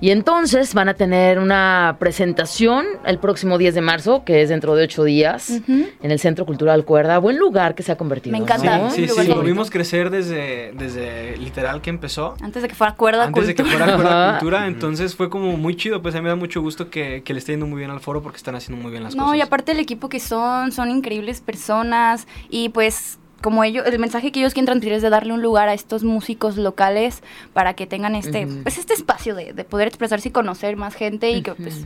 [0.02, 4.76] Y entonces van a tener una presentación el próximo 10 de marzo, que es dentro
[4.76, 7.18] de ocho días, en el Centro Cultural Cuerda.
[7.20, 8.32] Buen lugar que se ha convertido.
[8.38, 8.78] Me encanta.
[8.78, 8.90] ¿no?
[8.92, 12.36] Sí, sí, sí, lo vimos crecer desde, desde literal que empezó.
[12.42, 13.86] Antes de que fuera cuerda Antes de que cultura.
[13.86, 16.90] fuera Cuerda cultura, entonces fue como muy chido, pues a mí me da mucho gusto
[16.90, 19.16] que, que le esté yendo muy bien al foro porque están haciendo muy bien las
[19.16, 19.38] No, cosas.
[19.38, 24.32] y aparte el equipo que son, son increíbles personas y pues como ellos, el mensaje
[24.32, 27.22] que ellos quieren transmitir es de darle un lugar a estos músicos locales
[27.54, 31.30] para que tengan este, pues este espacio de, de poder expresarse y conocer más gente
[31.32, 31.86] y que pues,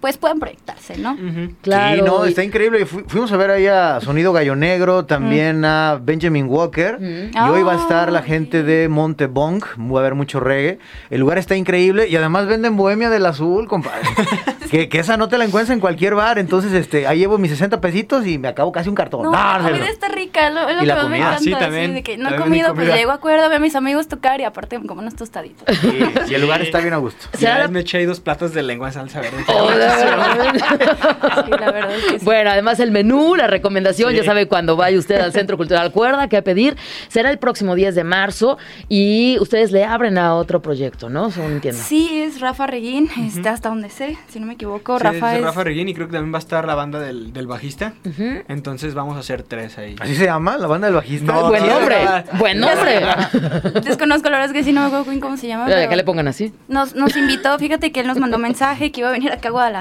[0.00, 1.16] pues puedan proyectarse, ¿no?
[1.62, 1.96] Claro.
[1.96, 2.86] Sí, no, y- está increíble.
[2.86, 6.98] Fu- fuimos a ver ahí a Sonido Gallo Negro, también a Benjamin Walker.
[7.00, 9.64] Y hoy va a estar la Ah, gente de Montebonk.
[9.78, 10.78] Va a haber mucho reggae.
[11.10, 14.02] El lugar está increíble y además venden Bohemia del Azul, compadre.
[14.70, 16.38] que, que esa no te la encuentras en cualquier bar.
[16.38, 19.22] Entonces, este, ahí llevo mis 60 pesitos y me acabo casi un cartón.
[19.24, 21.42] No, la comida está rica, lo, es lo Y que la más me comida, encanta.
[21.44, 21.94] sí, así también.
[21.94, 22.96] de que no he comido, hay pues comida.
[22.96, 25.76] llego a cuerda, veo a mis amigos tocar y aparte como unos tostaditos.
[25.78, 27.26] Sí, y el lugar está bien a gusto.
[27.32, 29.44] ¿Será Ya la- me eché ahí dos platos de lengua en salsa verde.
[29.88, 30.88] Que.
[32.24, 34.16] Bueno, además el menú, la recomendación, Sí.
[34.18, 36.76] ya sabe cuando vaya usted al Centro Cultural Cuerda, qué pedir,
[37.08, 41.30] será el próximo 10 de marzo y ustedes le abren a otro proyecto, ¿no?
[41.30, 41.80] Son entiendo.
[41.82, 44.98] Sí, es Rafa Reguín, está hasta donde sé, si no me equivoco.
[44.98, 45.44] Sí, Rafa es es...
[45.44, 47.92] Rafa Reguín y creo que también va a estar la banda del, del bajista.
[48.48, 49.96] Entonces vamos a hacer tres ahí.
[50.00, 50.56] ¿Así se llama?
[50.58, 51.32] ¿La banda del bajista?
[51.32, 51.96] No, Buen nombre,
[52.38, 53.00] buen nombre.
[53.84, 55.66] Desconozco, la verdad es que sí, no me acuerdo bien cómo se llama.
[55.66, 56.52] Que le pongan así.
[56.68, 59.52] Nos, nos invitó, fíjate que él nos mandó mensaje que iba a venir acá a
[59.52, 59.77] Guadalajara,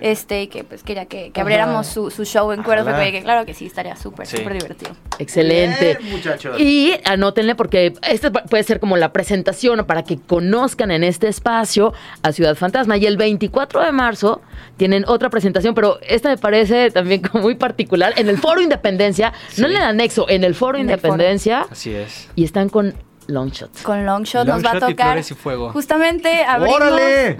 [0.00, 2.96] este, y que pues quería que, que abriéramos su, su show en cuerda, Ojalá.
[2.98, 4.38] porque que claro que sí, estaría súper, Sí.
[4.38, 4.92] súper divertido.
[5.18, 5.96] Excelente.
[6.00, 6.60] Bien, muchachos.
[6.60, 11.92] Y anótenle porque este puede ser como la presentación para que conozcan en este espacio
[12.22, 12.96] a Ciudad Fantasma.
[12.96, 14.40] Y el 24 de marzo
[14.76, 18.12] tienen otra presentación, pero esta me parece también como muy particular.
[18.16, 21.12] En el Foro Independencia, no en el anexo, en el Foro En el foro.
[21.14, 21.66] Independencia.
[21.70, 22.28] Así es.
[22.36, 22.94] Y están con
[23.28, 23.82] Longshot.
[23.82, 25.06] Con Longshot nos va a Longshot y tocar.
[25.08, 25.70] Flores y Fuego.
[25.72, 26.76] Justamente abrimos.
[26.76, 27.36] ¡Órale!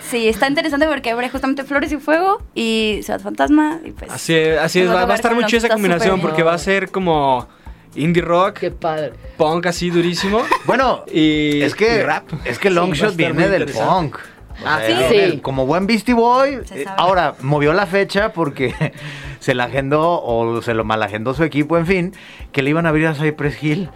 [0.00, 3.80] Sí, está interesante porque abre justamente Flores y Fuego y Ciudad Fantasma.
[3.84, 6.48] Y pues, Así, así es, va, va a tocar estar chida esa combinación porque bien.
[6.48, 7.48] va a ser como
[7.96, 9.12] indie rock, Qué padre.
[9.36, 10.42] punk así durísimo.
[10.66, 12.24] Bueno, Y, es que, y rap.
[12.44, 14.16] es que Sí, a Longshot estar viene muy del punk.
[14.64, 14.92] Ah, ¿sí?
[14.94, 15.38] viene Sí.
[15.40, 16.60] Como buen Beastie Boy.
[16.70, 18.72] Eh, ahora, movió la fecha porque
[19.40, 22.12] se la agendó o se lo malagendó su equipo, en fin,
[22.52, 23.90] que le iban a abrir a Cypress Hill.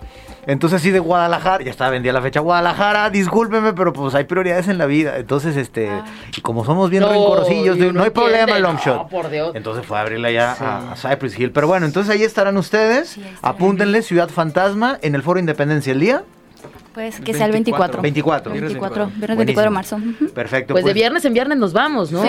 [0.48, 4.66] Entonces, sí, de Guadalajara, ya estaba vendida la fecha Guadalajara, discúlpeme, pero pues hay prioridades
[4.66, 5.18] en la vida.
[5.18, 6.04] Entonces, este, Ah.
[6.36, 8.60] y como somos bien No, rencorosillos, no hay problema, entiende.
[8.62, 8.96] Longshot.
[8.96, 9.54] No, por Dios.
[9.54, 10.64] Entonces fue a abrirla ya Sí.
[10.64, 11.52] a, a Cypress Hill.
[11.52, 13.10] Pero bueno, entonces ahí estarán ustedes.
[13.10, 13.54] Sí, ahí estarán.
[13.56, 16.22] Apúntenle Ciudad Fantasma en el Foro Independencia el día
[16.94, 18.02] pues que sea el 24.
[18.02, 18.52] 24.
[18.52, 20.00] 24, Viernes viernes 24 de marzo.
[20.34, 20.74] Perfecto.
[20.74, 22.22] Pues de viernes en viernes nos vamos, ¿no?
[22.22, 22.28] Sí.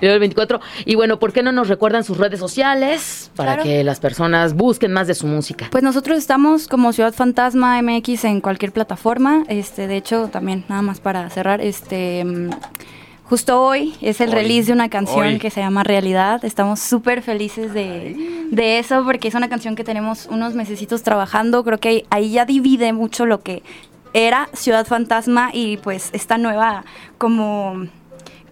[0.00, 0.60] Luego el 24.
[0.84, 3.62] Y bueno, ¿por qué no nos recuerdan sus redes sociales para Claro.
[3.64, 5.68] que las personas busquen más de su música?
[5.70, 9.44] Pues nosotros estamos como Ciudad Fantasma MX en cualquier plataforma.
[9.48, 12.24] Este, de hecho, también nada más para cerrar, este
[13.28, 14.34] justo hoy es el Hoy.
[14.34, 15.38] release de una canción Hoy.
[15.38, 16.44] que se llama Realidad.
[16.44, 21.64] Estamos súper felices de, de eso porque es una canción que tenemos unos mesecitos trabajando.
[21.64, 23.62] Creo que ahí, ya divide mucho lo que
[24.12, 26.84] era Ciudad Fantasma y pues esta nueva
[27.18, 27.86] como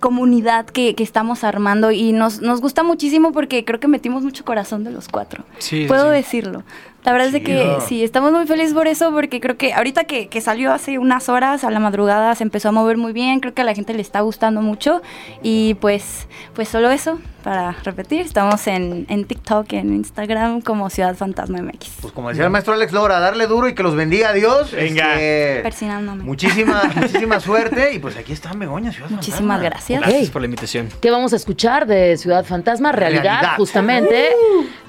[0.00, 4.44] comunidad que, que estamos armando y nos, nos gusta muchísimo porque creo que metimos mucho
[4.44, 5.44] corazón de los cuatro.
[5.58, 6.16] Sí, Puedo sí.
[6.16, 6.62] decirlo.
[7.04, 10.04] La verdad es de que sí, estamos muy felices por eso porque creo que ahorita
[10.04, 13.40] que, que salió hace unas horas a la madrugada se empezó a mover muy bien,
[13.40, 15.02] creo que a la gente le está gustando mucho
[15.42, 21.14] y pues, pues solo eso, para repetir, estamos en, en TikTok, en Instagram como Ciudad
[21.14, 21.90] Fantasma MX.
[22.00, 24.72] Pues como decía el maestro Alex Lora, darle duro y que los bendiga a Dios.
[24.72, 25.12] Venga.
[25.20, 26.24] Este, Persinándome.
[26.24, 27.92] muchísima, muchísima suerte.
[27.92, 29.62] Y pues aquí está Begoña, Ciudad Muchísimas Fantasma.
[29.62, 30.00] gracias.
[30.00, 30.28] Gracias Ey.
[30.30, 30.88] por la invitación.
[31.02, 32.92] ¿Qué vamos a escuchar de Ciudad Fantasma?
[32.92, 33.56] Realidad, Realidad.
[33.58, 34.28] justamente,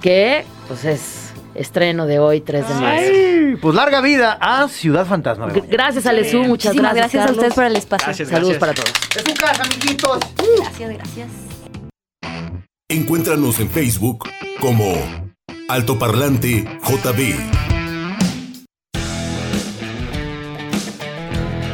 [0.01, 1.24] que pues es
[1.55, 2.85] estreno de hoy, 3 de marzo.
[2.85, 5.47] Ay, Pues larga vida a Ciudad Fantasma.
[5.47, 5.67] Begoña.
[5.71, 7.13] Gracias, Alesú, muchas Muchísimas gracias.
[7.13, 8.05] gracias, a ustedes por el espacio.
[8.07, 8.29] Gracias.
[8.29, 8.91] Saludos para todos.
[9.15, 10.19] Es su casa, amiguitos.
[10.59, 11.27] Gracias, gracias.
[12.89, 14.93] Encuéntranos en Facebook como
[15.69, 17.35] Altoparlante JB.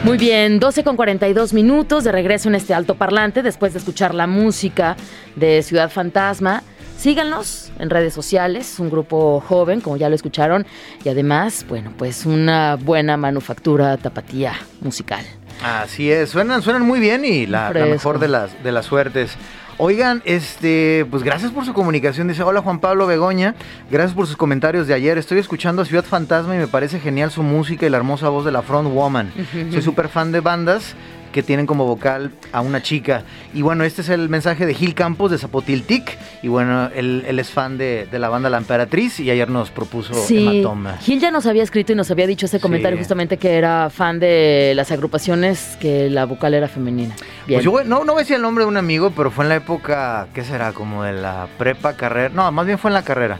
[0.03, 4.15] Muy bien, 12 con 42 minutos de regreso en este alto parlante después de escuchar
[4.15, 4.95] la música
[5.35, 6.63] de Ciudad Fantasma.
[7.01, 10.67] Síganos en redes sociales, un grupo joven, como ya lo escucharon,
[11.03, 15.25] y además, bueno, pues una buena manufactura tapatía musical.
[15.63, 19.35] Así es, suenan, suenan muy bien y la, la mejor de las, de las suertes.
[19.79, 22.27] Oigan, este, pues gracias por su comunicación.
[22.27, 23.55] Dice, hola Juan Pablo Begoña,
[23.89, 25.17] gracias por sus comentarios de ayer.
[25.17, 28.45] Estoy escuchando a Ciudad Fantasma y me parece genial su música y la hermosa voz
[28.45, 29.33] de la Front Woman.
[29.71, 30.93] Soy súper fan de bandas
[31.31, 33.23] que tienen como vocal a una chica.
[33.53, 36.17] Y bueno, este es el mensaje de Gil Campos de Zapotiltic.
[36.43, 39.69] Y bueno, él, él es fan de, de la banda La Emperatriz y ayer nos
[39.71, 40.97] propuso Sí, Hematoma.
[40.97, 43.01] Gil ya nos había escrito y nos había dicho ese comentario Sí.
[43.03, 47.15] justamente que era fan de las agrupaciones que la vocal era femenina.
[47.47, 47.61] Bien.
[47.61, 49.49] Pues yo no, no voy a decir el nombre de un amigo, pero fue en
[49.49, 50.73] la época, ¿qué será?
[50.73, 52.29] Como de la prepa, carrera.
[52.33, 53.39] No, más bien fue en la carrera.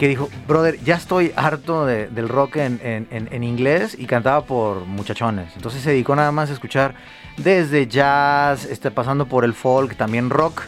[0.00, 4.06] Que dijo, brother, ya estoy harto de- del rock en, en- en- en inglés y
[4.06, 5.52] cantaba por muchachones.
[5.56, 6.94] Entonces se dedicó nada más a escuchar
[7.36, 10.62] desde jazz, este, pasando por el folk, también rock.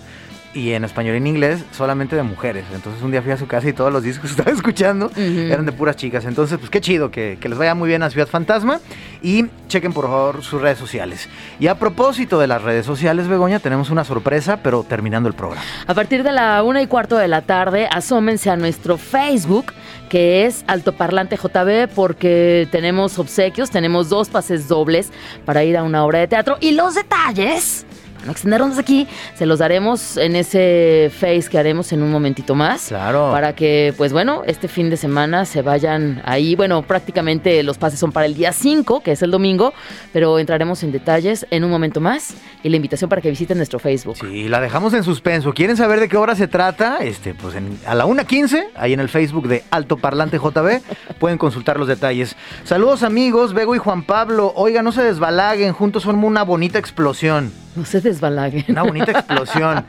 [0.55, 2.65] Y en español y en inglés, solamente de mujeres.
[2.75, 5.65] Entonces un día fui a su casa y todos los discos que estaba escuchando eran
[5.65, 6.25] de puras chicas.
[6.25, 8.81] Entonces, pues qué chido, que, que les vaya muy bien a Ciudad Fantasma.
[9.23, 11.29] Y chequen por favor sus redes sociales.
[11.61, 15.62] Y a propósito de las redes sociales, Begoña, tenemos una sorpresa, pero terminando el programa.
[15.87, 19.73] A partir de la una y cuarto de la tarde, asómense a nuestro Facebook,
[20.09, 25.11] que es Altoparlante JB, porque tenemos obsequios, tenemos dos pases dobles
[25.45, 26.59] para ir a una obra de teatro.
[26.61, 27.87] Y los detalles,
[28.31, 32.89] extendernos aquí, se los daremos en ese Face que haremos en un momentito más.
[32.89, 33.31] Claro.
[33.33, 36.55] Para que, pues bueno, este fin de semana se vayan ahí.
[36.55, 39.73] Bueno, prácticamente los pases son para el día 5, que es el domingo,
[40.13, 42.35] pero entraremos en detalles en un momento más.
[42.63, 44.17] Y la invitación para que visiten nuestro Facebook.
[44.21, 45.53] Sí, la dejamos en suspenso.
[45.53, 46.99] ¿Quieren saber de qué obra se trata?
[46.99, 50.81] Este, pues en- a la 1.15, ahí en el Facebook de Alto Parlante JB,
[51.19, 52.37] pueden consultar los detalles.
[52.65, 54.53] Saludos amigos, Bego y Juan Pablo.
[54.55, 57.53] Oiga, no se desbalaguen, juntos son una bonita explosión.
[57.77, 58.65] No se desbalaguen.
[58.69, 59.85] Una bonita explosión.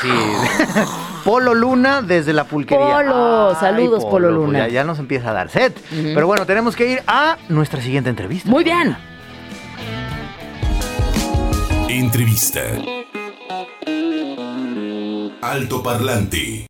[0.00, 0.08] Sí.
[1.24, 2.96] Polo Luna desde la pulquería.
[2.96, 4.58] Polo, saludos, Polo pues Luna.
[4.60, 5.74] ya, ya nos empieza a dar set.
[5.90, 8.50] Pero bueno, tenemos que ir a nuestra siguiente entrevista.
[8.50, 8.96] Muy bien.
[11.88, 12.60] Entrevista.
[15.40, 16.66] Altoparlante.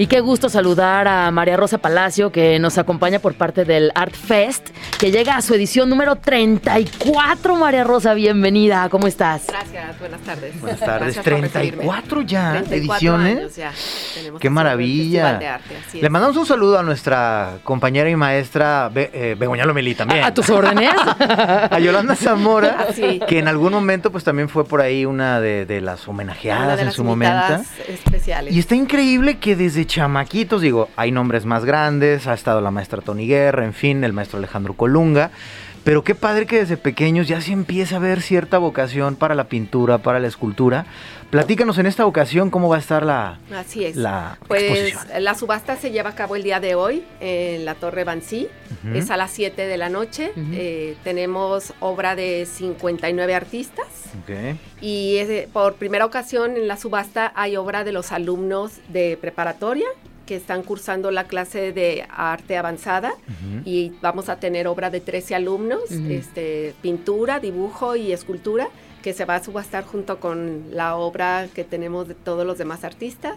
[0.00, 4.14] Y qué gusto saludar a María Rosa Palacio, que nos acompaña por parte del Art
[4.14, 7.56] Fest, que llega a su edición número 34.
[7.56, 8.88] María Rosa, bienvenida.
[8.90, 9.46] ¿Cómo estás?
[9.48, 10.60] Gracias, buenas tardes.
[10.60, 11.16] Buenas tardes.
[11.16, 11.78] Gracias por recibirme.
[11.82, 13.38] 34 ya 34 ediciones.
[13.38, 13.72] años ya
[14.14, 15.34] tenemos Qué maravilla.
[15.36, 19.64] De arte, así Le mandamos un saludo a nuestra compañera y maestra Be eh, Begoña
[19.64, 20.22] Lomelí también.
[20.22, 20.92] ¿A, a tus órdenes?
[21.18, 23.20] A Yolanda Zamora, Sí.
[23.26, 26.76] que en algún momento pues también fue por ahí una de, de las homenajeadas Una
[26.76, 27.64] de en las su momento.
[27.88, 28.54] especiales.
[28.54, 33.00] Y está increíble que desde chamaquitos, digo, hay nombres más grandes, ha estado la maestra
[33.02, 35.30] Tony Guerra, en fin, el maestro Alejandro Colunga,
[35.82, 39.44] pero qué padre que desde pequeños ya se empieza a ver cierta vocación para la
[39.44, 40.84] pintura, para la escultura.
[41.30, 43.96] Platícanos en esta ocasión cómo va a estar la, Así es.
[43.96, 45.24] la Pues exposición.
[45.24, 48.48] la subasta se lleva a cabo el día de hoy en la Torre Bancí.
[48.94, 50.32] Es a las 7 de la noche.
[50.52, 53.86] Eh, tenemos obra de 59 artistas.
[54.80, 59.16] Y es de- por primera ocasión en la subasta hay obra de los alumnos de
[59.20, 59.86] preparatoria
[60.26, 63.14] que están cursando la clase de arte avanzada
[63.64, 68.68] y vamos a tener obra de 13 alumnos, este, pintura, dibujo y escultura,
[69.02, 72.84] que se va a subastar junto con la obra que tenemos de todos los demás
[72.84, 73.36] artistas.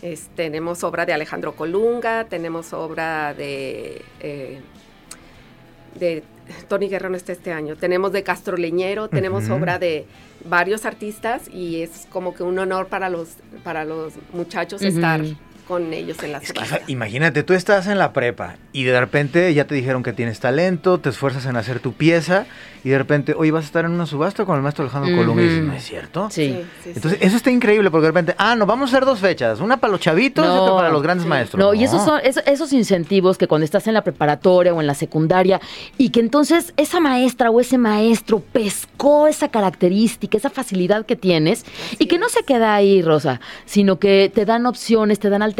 [0.00, 4.60] Es- tenemos obra de Alejandro Colunga, tenemos obra de, eh,
[5.94, 6.22] de
[6.68, 10.06] Tony Guerrero no está este año, tenemos de Castro Leñero, tenemos obra de
[10.44, 15.20] varios artistas y es como que un honor para los, para los muchachos estar
[15.68, 16.80] con ellos en la Es que subasta.
[16.86, 20.98] imagínate, tú estás en la prepa y de repente ya te dijeron que tienes talento,
[20.98, 22.46] te esfuerzas en hacer tu pieza
[22.84, 25.42] y de repente, oye, vas a estar en una subasta con el maestro Alejandro Colunga
[25.42, 25.68] y dices, Ujú.
[25.68, 26.28] ¿no es cierto?
[26.30, 26.46] Sí.
[26.58, 27.26] Sí, sí, Entonces, sí.
[27.26, 29.90] eso está increíble porque de repente, ah, no, vamos a hacer dos fechas, una para
[29.92, 31.28] los chavitos y otra para los grandes sí.
[31.28, 31.58] maestros.
[31.62, 34.86] No, y esos son esos, esos incentivos que cuando estás en la preparatoria o en
[34.86, 35.60] la secundaria
[35.98, 41.64] y que entonces esa maestra o ese maestro pescó esa característica, esa facilidad que tienes
[41.98, 45.57] y que no se queda ahí, Rosa, sino que te dan opciones, te dan alternativas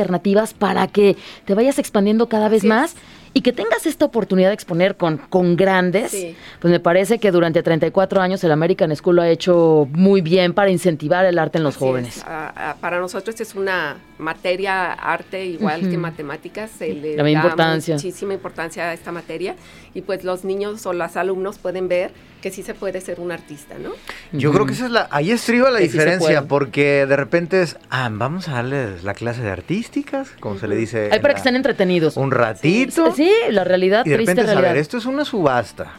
[0.55, 2.95] para que te vayas expandiendo cada vez Así es.
[3.35, 6.37] Y que tengas esta oportunidad de exponer con, con grandes, Sí.
[6.61, 10.55] pues me parece que durante 34 años el American School lo ha hecho muy bien
[10.55, 12.17] para incentivar el arte en los Así jóvenes.
[12.19, 12.25] es.
[12.25, 16.71] A- a- para nosotros es una materia arte igual que matemáticas.
[16.79, 17.95] Se le La da importancia.
[17.95, 19.55] muchísima importancia a esta materia
[19.95, 22.11] y pues los niños o los alumnos pueden ver
[22.43, 23.91] que sí se puede ser un artista, ¿no?
[24.31, 27.77] Yo creo que esa es la, ahí estriba la Que diferencia, porque de repente es,
[27.91, 31.09] ah, vamos a darles la clase de artísticas, como se le dice.
[31.11, 32.17] Ahí para la- que estén entretenidos.
[32.17, 33.13] Un ratito.
[33.17, 33.18] Sí,
[33.51, 34.73] la realidad, Y de triste repente, a realidad.
[34.75, 35.93] ver, esto es una subasta.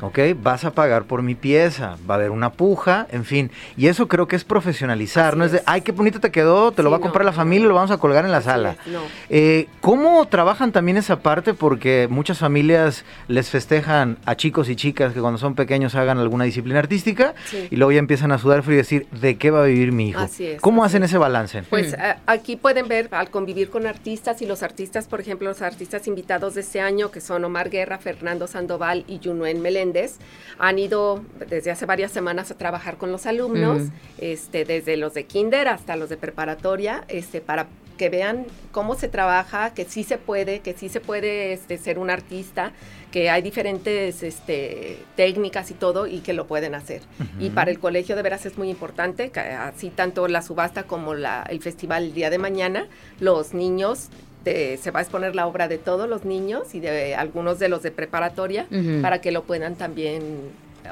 [0.00, 0.18] ¿ok?
[0.42, 3.50] Vas a pagar por mi pieza, va a haber una puja, en fin.
[3.76, 6.72] Y eso creo que es profesionalizar, Así no es de, ay, qué bonito te quedó,
[6.72, 8.30] te lo Sí, va a comprar no, la familia y lo vamos a colgar en
[8.32, 8.76] la Así sala.
[8.86, 9.00] es, no.
[9.30, 11.54] Eh, ¿Cómo trabajan también esa parte?
[11.54, 16.44] Porque muchas familias les festejan a chicos y chicas que cuando son pequeños hagan alguna
[16.44, 17.68] disciplina artística Sí.
[17.70, 20.08] y luego ya empiezan a sudar frío y decir, ¿de qué va a vivir mi
[20.10, 20.20] hijo?
[20.20, 21.10] Así es, ¿Cómo hacen es.
[21.10, 21.62] ese balance?
[21.68, 22.00] Pues Mm.
[22.00, 26.06] a- aquí pueden ver al convivir con artistas y los artistas, por ejemplo, los artistas
[26.06, 30.16] invitados de este año, que son Omar Guerra, Fernando Sandoval y Junuen Meléndez,
[30.58, 33.90] han ido desde hace varias semanas a trabajar con los alumnos, Mm.
[34.18, 39.08] este, desde los de kinder hasta los de preparatoria, este, para que vean cómo se
[39.08, 42.72] trabaja, que sí se puede, que sí se puede este, ser un artista,
[43.10, 47.00] que hay diferentes este, técnicas y todo y que lo pueden hacer.
[47.40, 51.14] Y para el colegio de veras es muy importante, que así tanto la subasta como
[51.14, 52.86] la, el festival el día de mañana,
[53.18, 54.08] los niños,
[54.52, 57.68] de- se va a exponer la obra de todos los niños y de algunos de
[57.68, 58.66] los de preparatoria
[59.02, 60.22] para que lo puedan también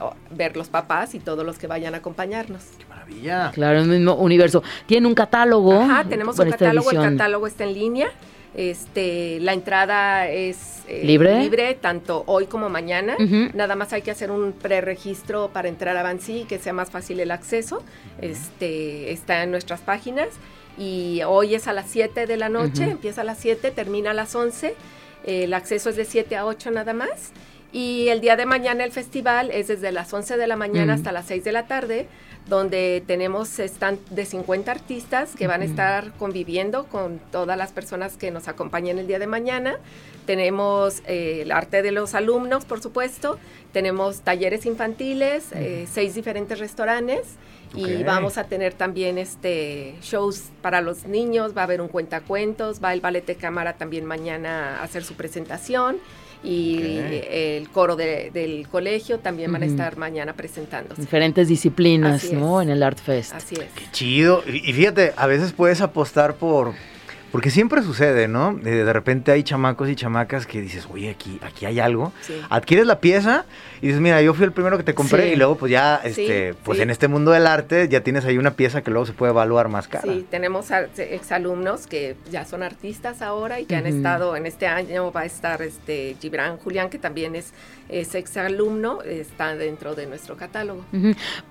[0.01, 2.63] o, ver los papás y todos los que vayan a acompañarnos.
[2.79, 3.51] ¡Qué maravilla!
[3.55, 4.63] Claro, el mismo universo.
[4.87, 5.81] Tiene un catálogo.
[5.81, 8.09] Ajá, tenemos un catálogo, el catálogo está en línea.
[8.57, 11.41] Este, la entrada es eh, ¿Libre?
[11.41, 13.17] libre tanto hoy como mañana.
[13.53, 17.19] Nada más hay que hacer un preregistro para entrar a Bansi, que sea más fácil
[17.21, 17.83] el acceso.
[18.21, 20.29] Este, está en nuestras páginas
[20.79, 22.93] y hoy es a las 7 de la noche, Ujú.
[22.93, 24.75] empieza a las 7, termina a las 11.
[25.25, 27.33] El acceso es de 7 a 8 nada más.
[27.73, 31.01] Y el día de mañana el festival es desde las 11 de la mañana Ujú.
[31.01, 32.07] hasta las 6 de la tarde,
[32.47, 38.17] donde tenemos stand de 50 artistas que van a estar conviviendo con todas las personas
[38.17, 39.79] que nos acompañan el día de mañana.
[40.27, 43.39] Tenemos eh, el arte de los alumnos, por supuesto.
[43.73, 47.37] Tenemos talleres infantiles, eh, seis diferentes restaurantes.
[47.75, 52.81] Y vamos a tener también este shows para los niños, va a haber un cuentacuentos,
[52.83, 55.97] va el ballet de cámara también mañana a hacer su presentación
[56.45, 57.25] y Ok.
[57.31, 61.01] el coro de- del colegio también van a estar mañana presentándose.
[61.01, 62.61] Diferentes disciplinas, Así ¿no?
[62.61, 62.67] es.
[62.67, 63.33] En el Art Fest.
[63.35, 63.67] Así es.
[63.75, 64.43] Qué chido.
[64.47, 66.73] Y y fíjate, a veces puedes apostar por.
[67.35, 68.55] Porque siempre sucede, ¿no?
[68.55, 72.13] De repente hay chamacos y chamacas que dices, oye, aquí, aquí hay algo.
[72.21, 72.41] Sí.
[72.49, 73.45] Adquieres la pieza
[73.83, 75.29] y dices, mira, yo fui el primero que te compré Sí.
[75.31, 76.83] y luego pues ya, Sí, este, pues sí.
[76.85, 79.69] en este mundo del arte ya tienes ahí una pieza que luego se puede evaluar
[79.69, 80.05] más cara.
[80.05, 84.69] Sí, tenemos a- exalumnos que ya son artistas ahora y que han estado en este
[84.69, 87.53] año va a estar este Gibran Julián que también es,
[87.89, 90.85] es exalumno, está dentro de nuestro catálogo.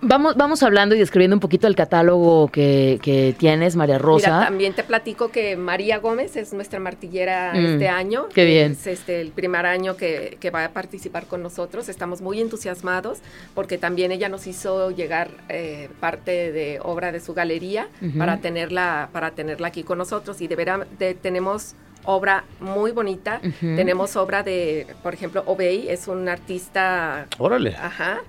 [0.02, 4.28] Vamos, vamos hablando y describiendo un poquito el catálogo que, que tienes, María Rosa.
[4.38, 8.28] Mira, también te platico que María Gómez es nuestra martillera Mm, este año.
[8.34, 8.72] qué bien.
[8.74, 11.88] Es este, el primer año que, que va a participar con nosotros.
[11.90, 13.20] Estamos muy entusiasmados
[13.54, 19.10] porque también ella nos hizo llegar eh, parte de obra de su galería para, tenerla,
[19.12, 20.42] para tenerla aquí con nosotros.
[20.42, 23.40] Y de veras de- tenemos obra muy bonita.
[23.60, 27.76] Tenemos obra de, por ejemplo, Obey, es un artista Órale.
[27.76, 28.20] Ajá.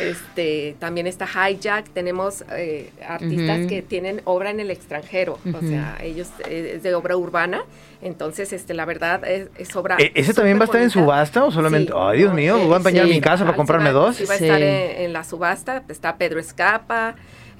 [0.00, 5.98] Este, también está Hijack, tenemos eh, artistas que tienen obra en el extranjero, o sea,
[6.00, 7.64] ellos eh, es de obra urbana,
[8.00, 11.44] entonces este la verdad es, es obra E- ¿Ese también va a estar en subasta
[11.44, 11.90] o solamente?
[11.92, 11.98] Sí.
[12.00, 13.12] Ay, Dios mío, voy a empeñar sí.
[13.14, 14.14] mi casa para Ah, comprarme dos.
[14.14, 14.44] Sí, va a Sí.
[14.44, 15.82] estar en, en la subasta.
[15.88, 17.16] Está Pedro Escapa,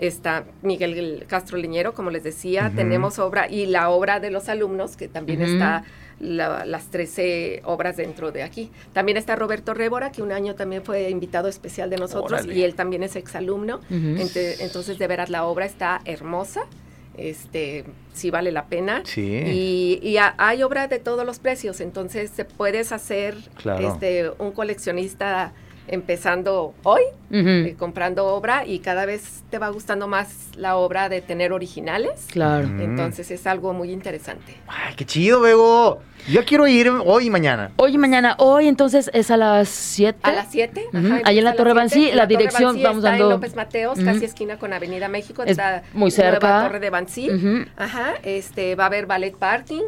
[0.07, 2.73] está Miguel Castro Leñero, como les decía.
[2.75, 5.85] Tenemos obra y la obra de los alumnos, que también está
[6.21, 8.71] la- las 13 obras dentro de aquí.
[8.93, 12.55] También está Roberto Révora, que un año también fue invitado especial de nosotros Órale.
[12.55, 13.77] y él también es exalumno.
[13.77, 14.17] Ujú.
[14.21, 16.63] Ente- entonces, de veras, la obra está hermosa.
[17.17, 17.85] Este,
[18.15, 19.03] sí vale la pena.
[19.05, 19.21] Sí.
[19.47, 23.93] Y, y ha- hay obra de todos los precios, entonces se puedes hacer Claro.
[23.93, 25.53] este, un coleccionista
[25.89, 27.49] empezando hoy, Ujú.
[27.49, 32.27] eh, comprando obra y cada vez te va gustando más la obra de tener originales.
[32.31, 32.69] Claro.
[32.69, 32.81] Mm.
[32.81, 34.57] Entonces es algo muy interesante.
[34.67, 36.01] Ay, qué chido, Bego.
[36.31, 37.73] Yo quiero ir hoy y mañana.
[37.77, 40.21] Hoy y mañana, hoy entonces es a las 7.
[40.23, 40.85] A las 7.
[40.93, 41.21] Ujú.
[41.25, 44.07] Ahí en la Torre Bancí, la dirección, vamos está dando- en López Mateos, Ujú.
[44.07, 45.43] casi esquina con Avenida México.
[45.43, 46.47] Es está muy la cerca.
[46.49, 46.91] nueva Torre de.
[47.31, 47.65] Ujú.
[47.77, 49.83] Ajá, este, va a haber ballet parking.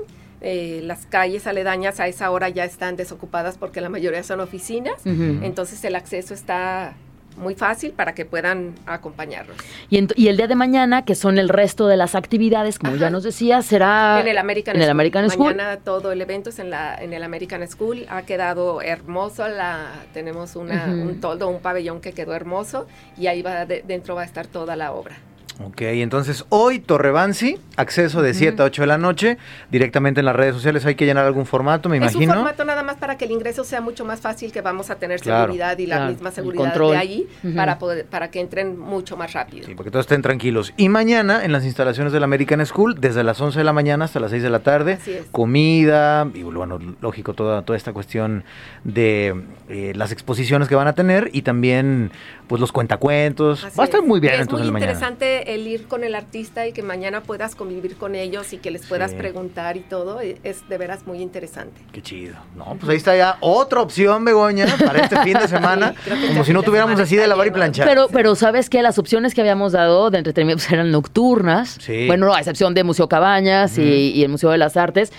[0.47, 4.95] Eh, las calles aledañas a esa hora ya están desocupadas porque la mayoría son oficinas.
[5.07, 6.93] Entonces el acceso está
[7.37, 9.57] muy fácil para que puedan acompañarnos.
[9.91, 13.25] Y, el día de mañana, que son el resto de las actividades, como ya nos
[13.25, 14.91] decía, será en el American en el School.
[14.93, 15.57] American School.
[15.57, 18.07] Mañana todo el evento es en, la, en el American School.
[18.09, 19.49] Ha quedado hermoso.
[19.49, 22.87] La, tenemos una, un toldo, un pabellón que quedó hermoso
[23.19, 25.17] y ahí va de- dentro va a estar toda la obra.
[25.63, 29.39] Ok, entonces hoy Torrebansi, acceso de 7 a 8 de la noche,
[29.71, 30.85] directamente en las redes sociales.
[30.85, 32.35] Hay que llenar algún formato, me Es un imagino.
[32.35, 35.21] formato nada más para que el ingreso sea mucho más fácil, que vamos a tener
[35.21, 35.45] Claro.
[35.45, 36.91] seguridad y la Claro, misma seguridad control.
[36.93, 39.65] de ahí para, poder, para que entren mucho más rápido.
[39.67, 40.73] Sí, porque todos estén tranquilos.
[40.77, 44.19] Y mañana en las instalaciones del American School, desde las 11 de la mañana hasta
[44.19, 44.99] las 6 de la tarde,
[45.31, 48.43] comida, y bueno, lógico, toda, toda esta cuestión
[48.83, 49.35] de
[49.69, 52.11] eh, las exposiciones que van a tener y también
[52.49, 53.65] pues los cuentacuentos.
[53.65, 54.07] Así Va a estar es.
[54.07, 54.93] muy bien Es entonces muy mañana.
[54.93, 58.71] interesante el ir con el artista y que mañana puedas convivir con ellos y que
[58.71, 59.17] les puedas Sí.
[59.17, 60.21] preguntar y todo.
[60.21, 61.81] e- Es de veras muy interesante.
[61.93, 62.35] Qué chido.
[62.57, 65.95] No, pues ahí está ya otra opción, Begoña, para este fin de semana.
[66.05, 67.87] Sí, como si no tuviéramos así de lavar y planchar.
[67.89, 71.79] Pero, pero sabes que las opciones que habíamos dado de entretenimiento pues, eran nocturnas.
[71.81, 72.07] Sí.
[72.07, 73.83] Bueno, no, a excepción de Museo Cabañas y,
[74.13, 75.13] y el Museo de las Artes.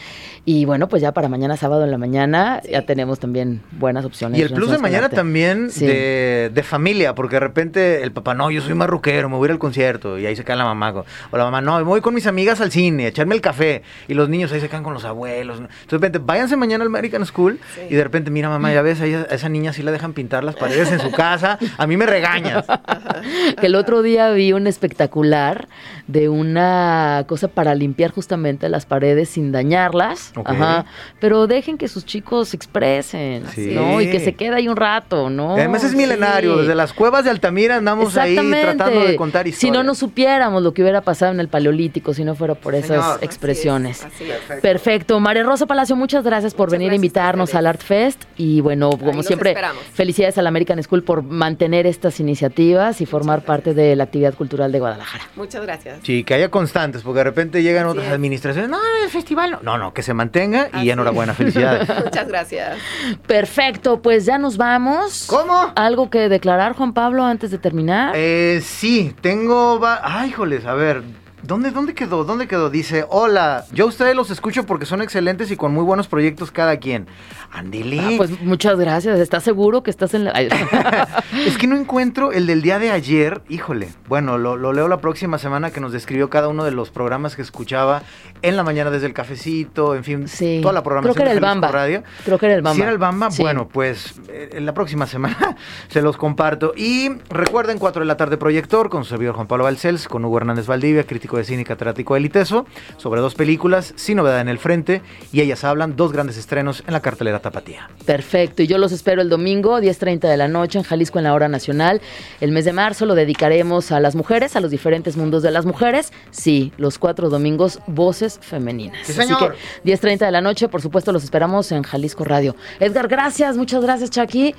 [0.47, 2.71] Y bueno, pues ya para mañana sábado en la mañana Sí.
[2.71, 4.37] ya tenemos también buenas opciones.
[4.39, 5.87] Y el plus de mañana también Sí.
[5.87, 9.47] de, de familia, porque de repente el papá, no, yo soy marruquero, me voy a
[9.47, 10.93] ir al concierto, y ahí se cae la mamá.
[10.93, 13.83] con- O la mamá, no, voy con mis amigas al cine, a echarme el café,
[14.07, 15.57] y los niños ahí se quedan con los abuelos.
[15.59, 17.81] Entonces de repente, váyanse mañana al American School, Sí.
[17.89, 20.13] y de repente, mira mamá, ya ves, a ella- a esa niña sí la dejan
[20.13, 22.65] pintar las paredes en su casa, a mí me regañas.
[23.59, 25.67] Que el otro día vi un espectacular
[26.07, 30.33] de una cosa para limpiar justamente las paredes sin dañarlas.
[30.43, 30.85] Ajá.
[31.19, 33.71] Pero dejen que sus chicos se expresen, Sí.
[33.73, 34.01] ¿no?
[34.01, 35.57] Y que se quede ahí un rato, ¿no?
[35.57, 36.61] Y Además es milenario, Sí.
[36.61, 39.59] desde las cuevas de Altamira andamos ahí tratando de contar historias.
[39.61, 42.75] Si no nos supiéramos lo que hubiera pasado en el Paleolítico, si no fuera por
[42.75, 43.19] esas Señor.
[43.23, 44.03] expresiones.
[44.03, 44.59] Así es, así es.
[44.61, 45.19] Perfecto.
[45.19, 48.23] María Rosa Palacio, muchas gracias por Muchas venir a gracias a invitarnos al Art Fest.
[48.37, 49.83] Y bueno, como siempre, esperamos.
[49.93, 54.71] felicidades al American School por mantener estas iniciativas y formar parte de la actividad cultural
[54.71, 55.23] de Guadalajara.
[55.35, 55.99] Muchas gracias.
[56.03, 58.13] Sí, que haya constantes, porque de repente llegan Así otras es.
[58.13, 59.59] administraciones, no, el festival no.
[59.63, 61.37] No, no, que se mantenga y enhorabuena, es.
[61.39, 61.89] felicidades.
[62.05, 62.77] Muchas gracias.
[63.25, 65.25] Perfecto, pues ya nos vamos.
[65.27, 65.71] ¿Cómo?
[65.75, 68.13] ¿Algo que declarar, Juan Pablo, antes de terminar?
[68.15, 69.79] Eh, sí, tengo...
[69.79, 71.03] va- Ay, joles, a ver...
[71.45, 72.23] ¿Dónde, ¿Dónde quedó?
[72.23, 72.69] ¿Dónde quedó?
[72.69, 76.49] Dice, hola, yo a ustedes los escucho porque son excelentes y con muy buenos proyectos
[76.51, 77.07] cada quien.
[77.51, 77.99] Andile.
[78.01, 79.19] Ah, pues muchas gracias.
[79.19, 80.31] ¿Estás seguro que estás en la...
[81.45, 83.41] Es que no encuentro el del día de ayer.
[83.47, 83.89] Híjole.
[84.07, 87.35] Bueno, lo, lo leo la próxima semana que nos describió cada uno de los programas
[87.35, 88.01] que escuchaba
[88.41, 90.59] en la mañana desde el cafecito, en fin, Sí.
[90.61, 91.67] toda la programación Creo que era de el Bamba.
[91.67, 92.03] Radio.
[92.25, 92.75] Creo que era el Bamba.
[92.75, 93.41] Si era el Bamba, Sí.
[93.43, 95.55] bueno, pues eh, en la próxima semana
[95.89, 96.73] se los comparto.
[96.75, 100.37] Y recuerden, 4 de la tarde proyector con su servidor Juan Pablo Balcells, con Hugo
[100.37, 102.65] Hernández Valdivia, crítico de cine y catedrático de Liteso,
[102.97, 106.93] sobre dos películas, sin novedad en el frente, y ellas hablan, dos grandes estrenos en
[106.93, 107.89] la cartelera Tapatía.
[108.05, 111.33] Perfecto, y yo los espero el domingo, 10.30 de la noche, en Jalisco, en la
[111.33, 112.01] hora nacional.
[112.41, 115.65] El mes de marzo lo dedicaremos a las mujeres, a los diferentes mundos de las
[115.65, 116.11] mujeres.
[116.31, 118.97] Sí, los cuatro domingos, voces femeninas.
[119.05, 119.55] Sí, Así señor.
[119.83, 122.55] que 10.30 de la noche, por supuesto, los esperamos en Jalisco Radio.
[122.79, 124.55] Edgar, gracias, muchas gracias, Chucky.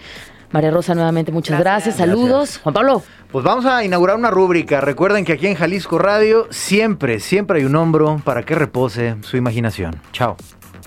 [0.52, 1.96] María Rosa, nuevamente, muchas gracias.
[1.96, 2.08] Gracias.
[2.08, 2.38] Saludos.
[2.38, 2.58] Gracias.
[2.62, 3.02] Juan Pablo.
[3.30, 4.80] Pues vamos a inaugurar una rúbrica.
[4.80, 9.36] Recuerden que aquí en Jalisco Radio siempre, siempre hay un hombro para que repose su
[9.36, 10.00] imaginación.
[10.12, 10.36] Chao.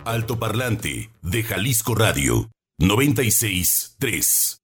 [0.05, 2.49] Altoparlante de Jalisco Radio
[2.79, 4.58] 96.3.